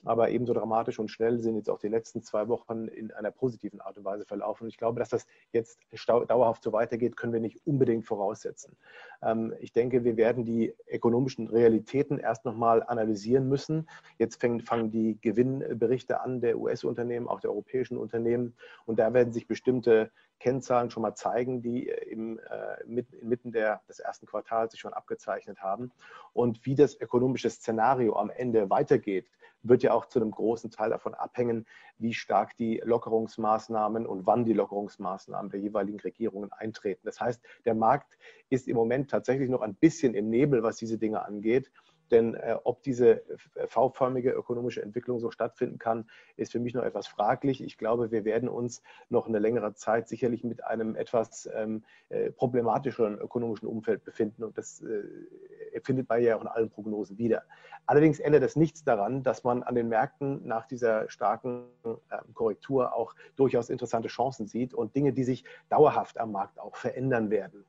[0.03, 3.81] Aber ebenso dramatisch und schnell sind jetzt auch die letzten zwei Wochen in einer positiven
[3.81, 4.63] Art und Weise verlaufen.
[4.63, 5.79] Und ich glaube, dass das jetzt
[6.27, 8.75] dauerhaft so weitergeht, können wir nicht unbedingt voraussetzen.
[9.23, 13.89] Ähm, ich denke, wir werden die ökonomischen Realitäten erst nochmal analysieren müssen.
[14.19, 18.55] Jetzt fangen die Gewinnberichte an der US-Unternehmen, auch der europäischen Unternehmen.
[18.85, 23.81] Und da werden sich bestimmte Kennzahlen schon mal zeigen, die äh, im, äh, inmitten der,
[23.87, 25.91] des ersten Quartals sich schon abgezeichnet haben.
[26.33, 29.29] Und wie das ökonomische Szenario am Ende weitergeht,
[29.63, 31.65] wird ja auch zu einem großen Teil davon abhängen,
[31.97, 37.01] wie stark die Lockerungsmaßnahmen und wann die Lockerungsmaßnahmen der jeweiligen Regierungen eintreten.
[37.05, 38.17] Das heißt, der Markt
[38.49, 41.71] ist im Moment tatsächlich noch ein bisschen im Nebel, was diese Dinge angeht.
[42.11, 43.23] Denn äh, ob diese
[43.67, 47.63] V-förmige ökonomische Entwicklung so stattfinden kann, ist für mich noch etwas fraglich.
[47.63, 52.31] Ich glaube, wir werden uns noch eine längere Zeit sicherlich mit einem etwas ähm, äh,
[52.31, 54.43] problematischeren ökonomischen Umfeld befinden.
[54.43, 57.43] Und das äh, findet man ja auch in allen Prognosen wieder.
[57.87, 61.99] Allerdings ändert das nichts daran, dass man an den Märkten nach dieser starken ähm,
[62.33, 67.29] Korrektur auch durchaus interessante Chancen sieht und Dinge, die sich dauerhaft am Markt auch verändern
[67.29, 67.65] werden.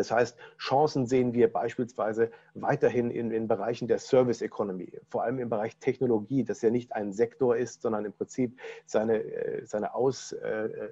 [0.00, 5.38] Das heißt, Chancen sehen wir beispielsweise weiterhin in, in Bereichen der Service Economy, vor allem
[5.38, 9.94] im Bereich Technologie, das ja nicht ein Sektor ist, sondern im Prinzip seine, äh, seine,
[9.94, 10.88] Aus, äh,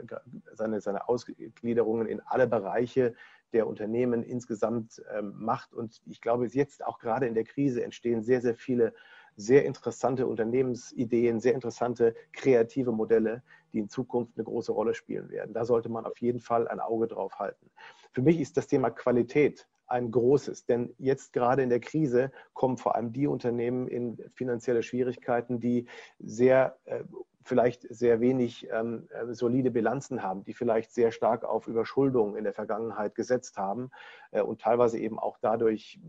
[0.53, 3.15] seine, seine Ausgliederungen in alle Bereiche
[3.55, 5.73] der Unternehmen insgesamt ähm, macht.
[5.73, 8.93] Und ich glaube, jetzt auch gerade in der Krise entstehen sehr, sehr viele
[9.39, 15.55] sehr interessante Unternehmensideen, sehr interessante kreative Modelle, die in Zukunft eine große Rolle spielen werden.
[15.55, 17.71] Da sollte man auf jeden Fall ein Auge drauf halten.
[18.11, 22.77] Für mich ist das Thema Qualität ein großes, denn jetzt gerade in der Krise kommen
[22.77, 25.87] vor allem die Unternehmen in finanzielle Schwierigkeiten, die
[26.19, 27.05] sehr äh,
[27.45, 32.45] vielleicht sehr wenig ähm, äh, solide Bilanzen haben, die vielleicht sehr stark auf Überschuldung in
[32.45, 33.91] der Vergangenheit gesetzt haben
[34.33, 36.01] äh, und teilweise eben auch dadurch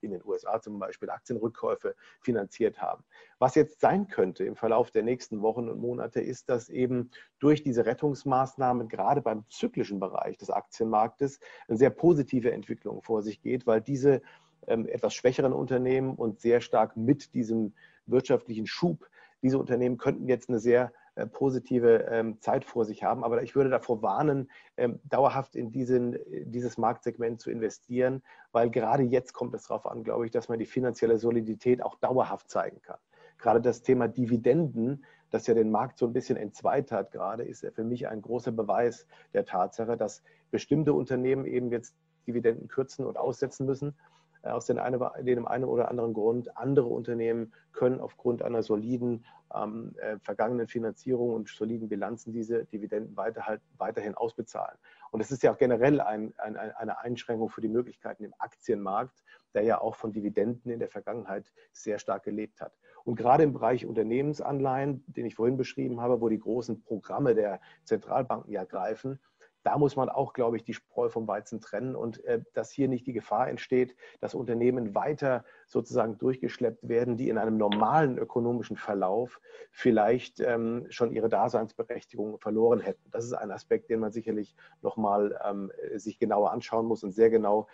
[0.00, 3.04] in den USA zum Beispiel Aktienrückkäufe finanziert haben.
[3.38, 7.62] Was jetzt sein könnte im Verlauf der nächsten Wochen und Monate ist, dass eben durch
[7.62, 13.66] diese Rettungsmaßnahmen gerade beim zyklischen Bereich des Aktienmarktes eine sehr positive Entwicklung vor sich geht,
[13.66, 14.22] weil diese
[14.66, 17.74] ähm, etwas schwächeren Unternehmen und sehr stark mit diesem
[18.06, 19.08] wirtschaftlichen Schub,
[19.42, 20.92] diese Unternehmen könnten jetzt eine sehr
[21.24, 23.24] positive ähm, Zeit vor sich haben.
[23.24, 29.02] Aber ich würde davor warnen, ähm, dauerhaft in diesen, dieses Marktsegment zu investieren, weil gerade
[29.02, 32.82] jetzt kommt es darauf an, glaube ich, dass man die finanzielle Solidität auch dauerhaft zeigen
[32.82, 32.98] kann.
[33.38, 37.66] Gerade das Thema Dividenden, das ja den Markt so ein bisschen entzweit hat gerade, ist
[37.74, 41.94] für mich ein großer Beweis der Tatsache, dass bestimmte Unternehmen eben jetzt
[42.26, 44.15] Dividenden kürzen und aussetzen müssen äh,
[44.50, 46.56] aus den eine, dem einen oder anderen Grund.
[46.56, 49.24] Andere Unternehmen können aufgrund einer soliden
[49.54, 54.76] ähm, äh, vergangenen Finanzierung und soliden Bilanzen diese Dividenden weiter, halt, weiterhin ausbezahlen.
[55.10, 59.22] Und es ist ja auch generell ein, ein, eine Einschränkung für die Möglichkeiten im Aktienmarkt,
[59.54, 62.72] der ja auch von Dividenden in der Vergangenheit sehr stark gelebt hat.
[63.04, 67.60] Und gerade im Bereich Unternehmensanleihen, den ich vorhin beschrieben habe, wo die großen Programme der
[67.84, 69.20] Zentralbanken ja greifen,
[69.66, 72.86] da muss man auch, glaube ich, die Spreu vom Weizen trennen und äh, dass hier
[72.86, 78.76] nicht die Gefahr entsteht, dass Unternehmen weiter sozusagen durchgeschleppt werden, die in einem normalen ökonomischen
[78.76, 79.40] Verlauf
[79.72, 83.10] vielleicht ähm, schon ihre Daseinsberechtigung verloren hätten.
[83.10, 87.30] Das ist ein Aspekt, den man sicherlich nochmal ähm, sich genauer anschauen muss und sehr
[87.30, 87.66] genau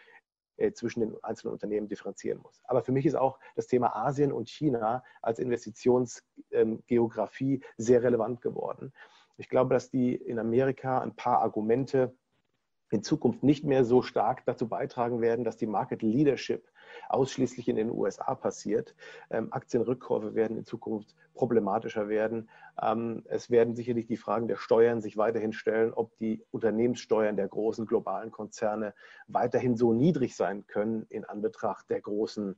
[0.57, 2.62] äh, zwischen den einzelnen Unternehmen differenzieren muss.
[2.64, 8.40] Aber für mich ist auch das Thema Asien und China als Investitionsgeografie ähm, sehr relevant
[8.40, 8.95] geworden.
[9.43, 12.14] Ich glaube, dass die in Amerika ein paar Argumente
[12.93, 16.68] in Zukunft nicht mehr so stark dazu beitragen werden, dass die Market Leadership
[17.09, 18.95] ausschließlich in den USA passiert.
[19.30, 22.51] Ähm, Aktienrückkäufe werden in Zukunft problematischer werden.
[22.80, 27.49] Ähm, es werden sicherlich die Fragen der Steuern sich weiterhin stellen, ob die Unternehmenssteuern der
[27.49, 28.95] großen globalen Konzerne
[29.26, 32.57] weiterhin so niedrig sein können in Anbetracht der großen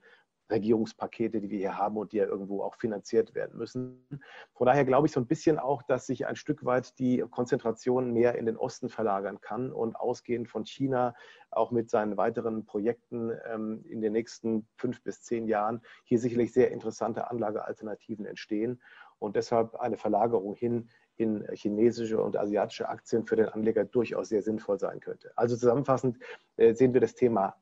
[0.50, 4.06] Regierungspakete, die wir hier haben und die ja irgendwo auch finanziert werden müssen.
[4.52, 8.12] Von daher glaube ich so ein bisschen auch, dass sich ein Stück weit die Konzentration
[8.12, 11.14] mehr in den Osten verlagern kann und ausgehend von China
[11.50, 16.52] auch mit seinen weiteren Projekten ähm, in den nächsten fünf bis zehn Jahren hier sicherlich
[16.52, 18.82] sehr interessante Anlagealternativen entstehen
[19.18, 24.42] und deshalb eine Verlagerung hin in chinesische und asiatische Aktien für den Anleger durchaus sehr
[24.42, 25.32] sinnvoll sein könnte.
[25.36, 26.18] Also zusammenfassend
[26.56, 27.56] äh, sehen wir das Thema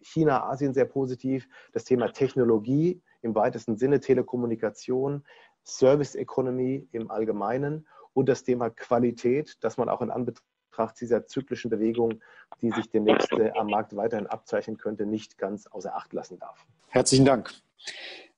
[0.00, 1.48] China, Asien sehr positiv.
[1.72, 5.24] Das Thema Technologie im weitesten Sinne Telekommunikation,
[5.64, 11.70] Service Economy im Allgemeinen und das Thema Qualität, dass man auch in Anbetracht dieser zyklischen
[11.70, 12.20] Bewegung,
[12.60, 16.66] die sich demnächst äh, am Markt weiterhin abzeichnen könnte, nicht ganz außer Acht lassen darf.
[16.88, 17.52] Herzlichen Dank.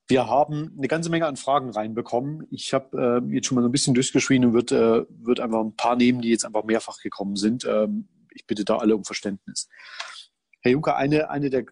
[0.06, 2.46] Wir haben eine ganze Menge an Fragen reinbekommen.
[2.50, 5.60] Ich habe äh, jetzt schon mal so ein bisschen durchgeschrien und würde äh, würd einfach
[5.60, 7.64] ein paar nehmen, die jetzt einfach mehrfach gekommen sind.
[7.64, 9.68] Ähm, ich bitte da alle um Verständnis.
[10.64, 11.66] Herr Juncker, eine, eine der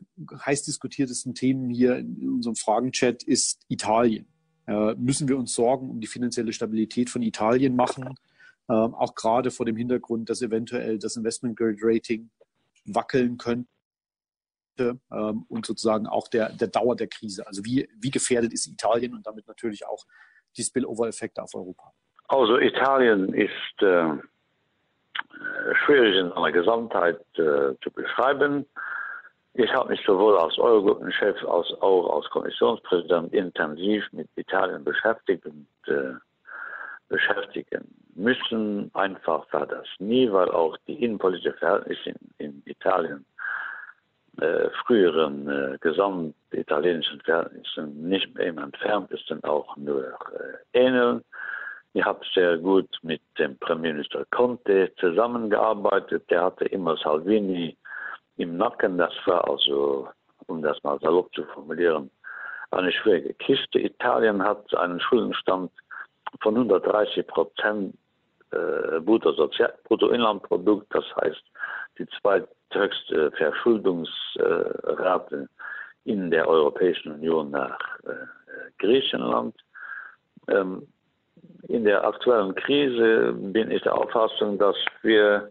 [0.44, 4.26] heiß diskutiertesten Themen hier in unserem Fragenchat ist Italien.
[4.66, 8.14] Äh, müssen wir uns Sorgen um die finanzielle Stabilität von Italien machen?
[8.68, 12.28] Äh, auch gerade vor dem Hintergrund, dass eventuell das Investment Grade Rating
[12.84, 13.66] wackeln könnte
[14.78, 17.46] ähm, und sozusagen auch der, der Dauer der Krise.
[17.46, 20.04] Also wie, wie gefährdet ist Italien und damit natürlich auch
[20.58, 21.94] die Spillover-Effekte auf Europa?
[22.28, 24.18] Also Italien ist äh,
[25.84, 28.66] schwierig in einer Gesamtheit äh, zu beschreiben.
[29.54, 35.66] Ich habe mich sowohl als Eurogruppenchef als auch als Kommissionspräsident intensiv mit Italien beschäftigt und
[35.86, 36.14] äh,
[37.08, 38.90] beschäftigen müssen.
[38.94, 43.24] Einfach war das nie, weil auch die innenpolitische Verhältnisse in, in Italien
[44.40, 51.22] äh, früheren äh, gesamtitalienischen Verhältnissen nicht mehr immer entfernt ist und auch nur äh, ähneln.
[51.94, 56.30] Ich habe sehr gut mit dem Premierminister Conte zusammengearbeitet.
[56.30, 57.76] Der hatte immer Salvini
[58.38, 58.96] im Nacken.
[58.96, 60.08] Das war also,
[60.46, 62.10] um das mal salopp zu formulieren,
[62.70, 63.78] eine schwierige Kiste.
[63.78, 65.70] Italien hat einen Schuldenstand
[66.40, 67.94] von 130 Prozent
[68.52, 71.42] äh, Bruttoinlandprodukt, das heißt
[71.98, 75.48] die zweithöchste Verschuldungsrate
[76.04, 78.14] in der Europäischen Union nach äh,
[78.78, 79.54] Griechenland.
[80.48, 80.86] Ähm,
[81.68, 85.50] in der aktuellen Krise bin ich der Auffassung, dass wir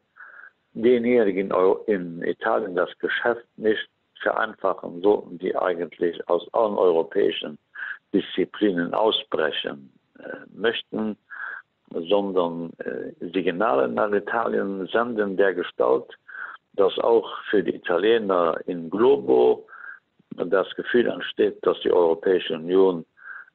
[0.73, 1.51] denjenigen
[1.87, 3.89] in Italien das Geschäft nicht
[4.21, 7.57] vereinfachen sollten, die eigentlich aus allen europäischen
[8.13, 11.17] Disziplinen ausbrechen äh, möchten,
[11.91, 16.05] sondern äh, Signale nach Italien senden der Gestalt,
[16.73, 19.67] dass auch für die Italiener in Globo
[20.35, 23.05] das Gefühl entsteht, dass die Europäische Union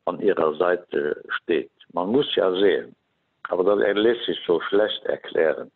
[0.05, 1.71] an ihrer Seite steht.
[1.93, 2.95] Man muss ja sehen,
[3.49, 5.71] aber das lässt sich so schlecht erklären,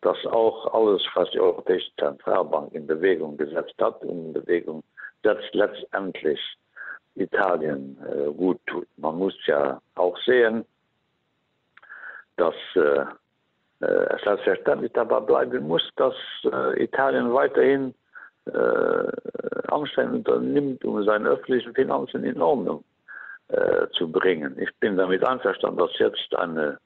[0.00, 4.82] dass auch alles, was die Europäische Zentralbank in Bewegung gesetzt hat, in Bewegung
[5.22, 6.40] setzt letztendlich
[7.16, 8.86] Italien äh, gut tut.
[8.96, 10.64] Man muss ja auch sehen,
[12.36, 13.04] dass äh,
[13.80, 17.94] äh, es selbstverständlich dabei bleiben muss, dass äh, Italien weiterhin
[18.46, 22.84] äh, Anstrengungen unternimmt, um seine öffentlichen Finanzen in Ordnung
[23.48, 24.58] äh, zu bringen.
[24.58, 26.78] Ich bin damit einverstanden, dass jetzt eine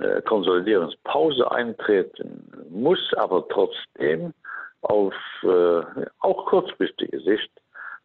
[0.00, 4.32] äh, Konsolidierungspause eintreten muss, aber trotzdem
[4.82, 5.82] auf äh,
[6.20, 7.50] auch kurzfristige Sicht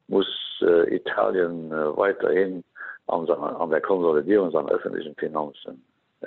[0.08, 0.28] muss
[0.62, 2.64] äh, Italien äh, weiterhin
[3.08, 5.82] an, an der Konsolidierung seiner öffentlichen Finanzen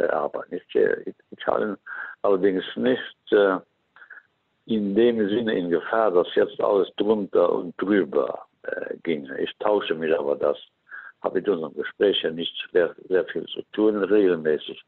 [0.09, 0.55] arbeiten.
[0.55, 1.77] Ich sehe Italien
[2.23, 3.35] allerdings nicht
[4.71, 9.39] in dem Sinne in Gefahr, dass jetzt alles drunter und drüber äh, ginge.
[9.41, 10.57] Ich tausche mich aber das
[11.23, 14.83] habe in unserem Gespräch ja nicht sehr, sehr viel zu tun, regelmäßig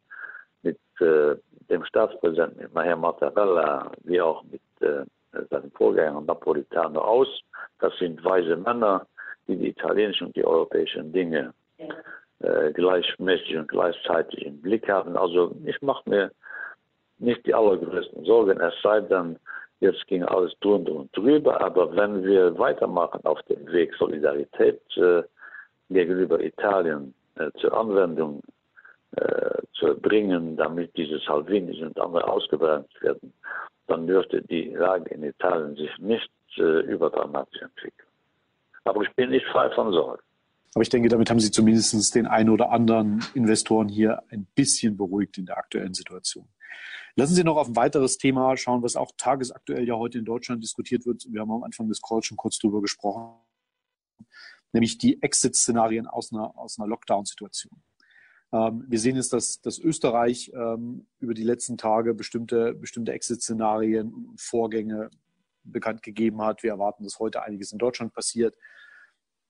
[0.63, 1.37] mit äh,
[1.69, 5.05] dem Staatspräsidenten, mit Maher Mattarella, wie auch mit äh,
[5.51, 7.29] seinem Vorgänger Napolitano aus.
[7.81, 9.07] Das sind weise Männer,
[9.47, 11.53] die die italienischen und die europäischen Dinge
[12.41, 15.17] äh, gleichmäßig und gleichzeitig im Blick haben.
[15.17, 16.31] Also ich mache mir
[17.19, 19.39] nicht die allergrößten Sorgen, es sei denn,
[19.81, 25.23] jetzt ging alles drunter und drüber, aber wenn wir weitermachen auf dem Weg Solidarität, äh,
[25.93, 28.43] gegenüber Italien äh, zur Anwendung
[29.17, 33.33] äh, zu bringen, damit diese Salvinis und andere ausgebremst werden,
[33.87, 38.09] dann dürfte die Lage in Italien sich nicht äh, überdramatisch entwickeln.
[38.85, 40.23] Aber ich bin nicht frei von Sorge.
[40.75, 44.97] Aber ich denke, damit haben Sie zumindest den einen oder anderen Investoren hier ein bisschen
[44.97, 46.49] beruhigt in der aktuellen Situation.
[47.15, 50.63] Lassen Sie noch auf ein weiteres Thema schauen, was auch tagesaktuell ja heute in Deutschland
[50.63, 51.27] diskutiert wird.
[51.29, 53.35] Wir haben am Anfang des Calls schon kurz darüber gesprochen
[54.73, 57.83] nämlich die Exit-Szenarien aus einer, aus einer Lockdown-Situation.
[58.53, 64.13] Ähm, wir sehen jetzt, dass, dass Österreich ähm, über die letzten Tage bestimmte, bestimmte Exit-Szenarien
[64.13, 65.11] und Vorgänge
[65.65, 66.63] bekannt gegeben hat.
[66.63, 68.57] Wir erwarten, dass heute einiges in Deutschland passiert.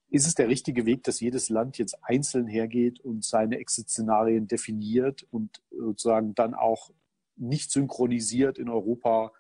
[0.08, 5.26] Ist es der richtige Weg, dass jedes Land jetzt einzeln hergeht und seine Exit-Szenarien definiert
[5.30, 6.90] und sozusagen dann auch
[7.36, 9.32] nicht synchronisiert in Europa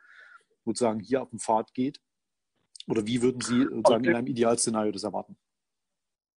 [0.64, 2.00] sozusagen hier auf den Pfad geht?
[2.88, 5.36] Oder wie würden Sie sozusagen in einem Idealszenario das erwarten?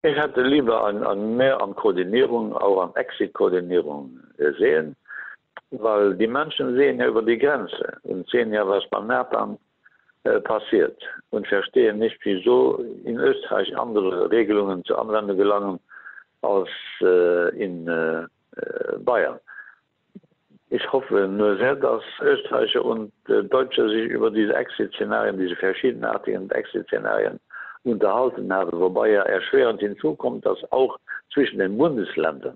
[0.06, 4.20] Ich hätte lieber an, an mehr an Koordinierung, auch an Exit-Koordinierung
[4.60, 4.96] sehen,
[5.72, 9.58] weil die Menschen sehen ja über die Grenze und sehen ja, was man Japan
[10.24, 11.02] äh, passiert
[11.32, 15.80] und verstehen nicht wieso in österreich andere regelungen zur anwendung gelangen
[16.44, 16.70] als
[17.02, 18.26] äh, in äh,
[18.58, 19.40] äh bayern.
[20.70, 26.48] Ich hoffe nur sehr dass österreicher und äh, deutsche sich über diese exitszenarien diese verschiedenartigen
[26.52, 27.40] exitszenarien
[27.86, 30.98] unterhalten haben wobei er erschwerend hinzukommt dass auch
[31.34, 32.56] zwischen den bundesländern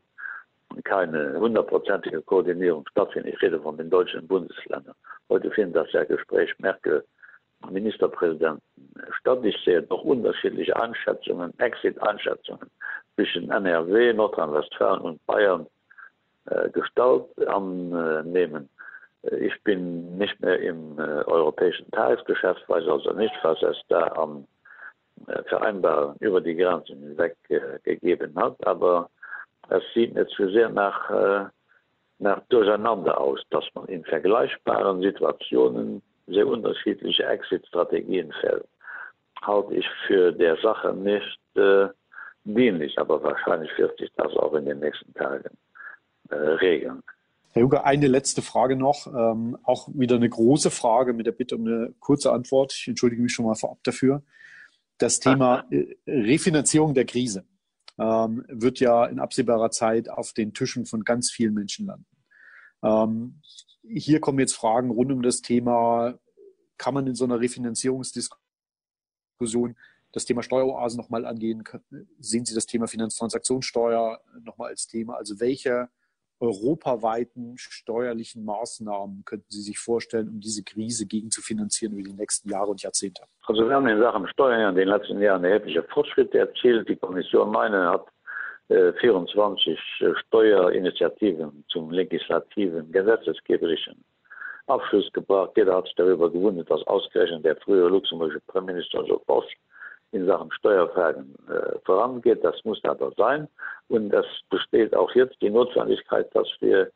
[0.83, 3.33] keine hundertprozentige koordinierung stattfindet.
[3.33, 4.95] Ich rede von den deutschen bundesländern.
[5.29, 7.03] Heute finden das ja gespräch merkel
[7.69, 8.61] Ministerpräsidenten
[9.19, 9.39] statt.
[9.43, 12.69] Ich sehe doch unterschiedliche Einschätzungen, Exit-Einschätzungen
[13.15, 15.67] zwischen NRW, Nordrhein-Westfalen und Bayern
[16.45, 18.69] äh, Gestalt annehmen.
[19.23, 24.03] Äh, ich bin nicht mehr im äh, europäischen Tagesgeschäft, weiß also nicht, was es da
[24.03, 24.47] an
[25.27, 29.09] äh, Vereinbarungen über die Grenzen hinweg äh, gegeben hat, aber
[29.69, 31.45] es sieht jetzt für sehr nach, äh,
[32.19, 38.67] nach durcheinander aus, dass man in vergleichbaren Situationen sehr unterschiedliche Exit-Strategien fällt.
[39.41, 41.87] Halte ich für der Sache nicht äh,
[42.43, 45.57] dienlich, aber wahrscheinlich wird sich das auch in den nächsten Tagen
[46.29, 47.01] äh, regeln.
[47.51, 51.55] Herr Juncker, eine letzte Frage noch, ähm, auch wieder eine große Frage mit der Bitte
[51.55, 52.73] um eine kurze Antwort.
[52.73, 54.21] Ich entschuldige mich schon mal vorab dafür.
[54.99, 57.47] Das Thema äh, Refinanzierung der Krise
[57.97, 62.05] ähm, wird ja in absehbarer Zeit auf den Tischen von ganz vielen Menschen landen.
[62.83, 63.41] Ähm,
[63.81, 66.19] hier kommen jetzt Fragen rund um das Thema,
[66.77, 69.75] kann man in so einer Refinanzierungsdiskussion
[70.11, 71.63] das Thema Steueroasen noch mal angehen?
[72.19, 75.15] Sehen Sie das Thema Finanztransaktionssteuer noch mal als Thema?
[75.15, 75.87] Also welche
[76.39, 82.15] europaweiten steuerlichen Maßnahmen könnten Sie sich vorstellen, um diese Krise gegen zu finanzieren über die
[82.15, 83.23] nächsten Jahre und Jahrzehnte?
[83.45, 86.87] Also wir haben in Sachen Steuern in den letzten Jahren erhebliche Fortschritte erzielt.
[86.87, 88.05] Die Kommission meine hat
[88.69, 94.03] 24 äh, Steuerinitiativen zum legislativen gesetzesgeberischen
[94.67, 95.51] Abschluss gebracht.
[95.57, 99.49] Jeder hat sich darüber gewundert, dass ausgerechnet der frühere luxemburgische Premierminister so Post
[100.11, 102.43] in Sachen Steuerfragen äh, vorangeht.
[102.43, 103.47] Das muss aber sein.
[103.89, 106.91] Und es besteht auch jetzt die Notwendigkeit, dass wir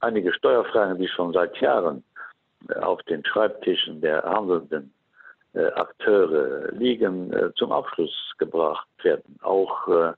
[0.00, 2.04] einige Steuerfragen, die schon seit Jahren
[2.68, 4.92] äh, auf den Schreibtischen der handelnden
[5.54, 9.38] äh, Akteure liegen, äh, zum Abschluss gebracht werden.
[9.42, 10.12] Auch äh,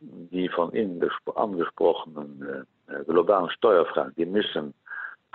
[0.00, 1.02] die von Ihnen
[1.34, 4.74] angesprochenen äh, globalen Steuerfragen, die müssen,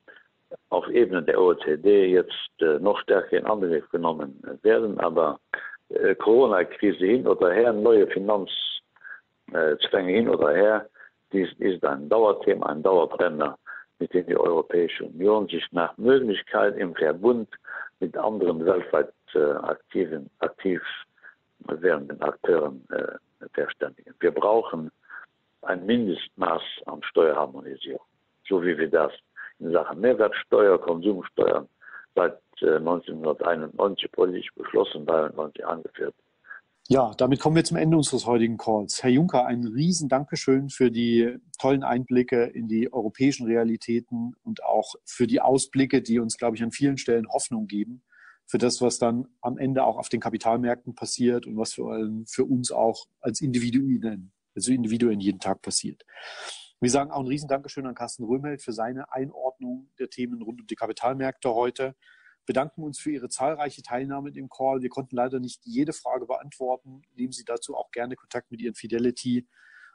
[0.69, 4.99] auf Ebene der OECD jetzt äh, noch stärker in Angriff genommen werden.
[4.99, 5.39] Aber
[5.89, 8.53] äh, Corona-Krise hin oder her, neue Finanzzwänge
[10.11, 10.89] hin oder her,
[11.31, 13.57] dies ist ein Dauerthema, ein Dauerbrenner,
[13.99, 17.49] mit dem die Europäische Union sich nach Möglichkeit im Verbund
[17.99, 20.81] mit anderen weltweit äh, aktiven aktiv
[21.67, 22.85] werdenden Akteuren
[23.53, 24.13] verständigen.
[24.19, 24.91] Wir brauchen
[25.63, 28.05] ein Mindestmaß an Steuerharmonisierung,
[28.47, 29.11] so wie wir das
[29.59, 31.67] in Sachen Mehrwertsteuer, Konsumsteuern
[32.15, 36.15] seit äh, 1991 politisch beschlossen waren und sie angeführt.
[36.87, 39.01] Ja, damit kommen wir zum Ende unseres heutigen Calls.
[39.01, 44.93] Herr Juncker, ein riesen Dankeschön für die tollen Einblicke in die europäischen Realitäten und auch
[45.03, 48.03] für die Ausblicke, die uns, glaube ich, an vielen Stellen Hoffnung geben
[48.45, 52.25] für das, was dann am Ende auch auf den Kapitalmärkten passiert und was vor allem
[52.27, 56.05] für uns auch als Individuen, also Individuen jeden Tag passiert.
[56.86, 60.61] Wir sagen auch ein riesen Dankeschön an Carsten Röhmelt für seine Einordnung der Themen rund
[60.61, 61.95] um die Kapitalmärkte heute
[62.45, 64.83] bedanken uns für Ihre zahlreiche Teilnahme dem Call.
[64.83, 67.01] Wir konnten leider nicht jede Frage beantworten.
[67.15, 69.47] Nehmen Sie dazu auch gerne Kontakt mit Ihren Fidelity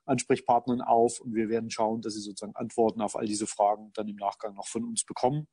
[0.05, 4.09] Ansprechpartnern auf und wir werden schauen, dass Sie sozusagen Antworten auf all diese Fragen dann
[4.09, 5.47] im Nachgang noch von uns bekommen.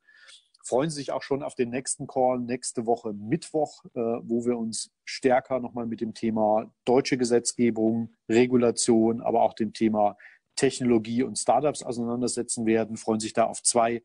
[0.64, 4.58] Freuen Sie sich auch schon auf den nächsten Call nächste Woche Mittwoch, äh, wo wir
[4.58, 10.16] uns stärker nochmal mit dem Thema deutsche Gesetzgebung, Regulation, aber auch dem Thema
[10.58, 12.96] Technologie und Startups auseinandersetzen werden.
[12.96, 14.02] Freuen sich da auf zwei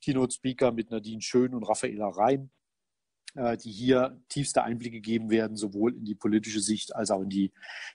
[0.00, 2.50] Keynote Speaker mit Nadine Schön und Raffaela Reim,
[3.34, 7.28] äh, die hier tiefste Einblicke geben werden, sowohl in die politische Sicht als auch in
[7.28, 7.52] die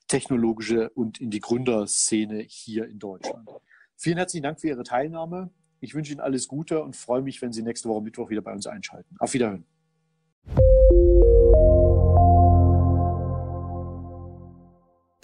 [0.10, 3.50] technologische und in die Gründerszene hier in Deutschland.
[3.96, 5.50] Vielen herzlichen Dank für Ihre Teilnahme.
[5.80, 8.52] Ich wünsche Ihnen alles Gute und freue mich, wenn Sie nächste Woche Mittwoch wieder bei
[8.52, 9.16] uns einschalten.
[9.20, 9.66] Auf Wiederhören.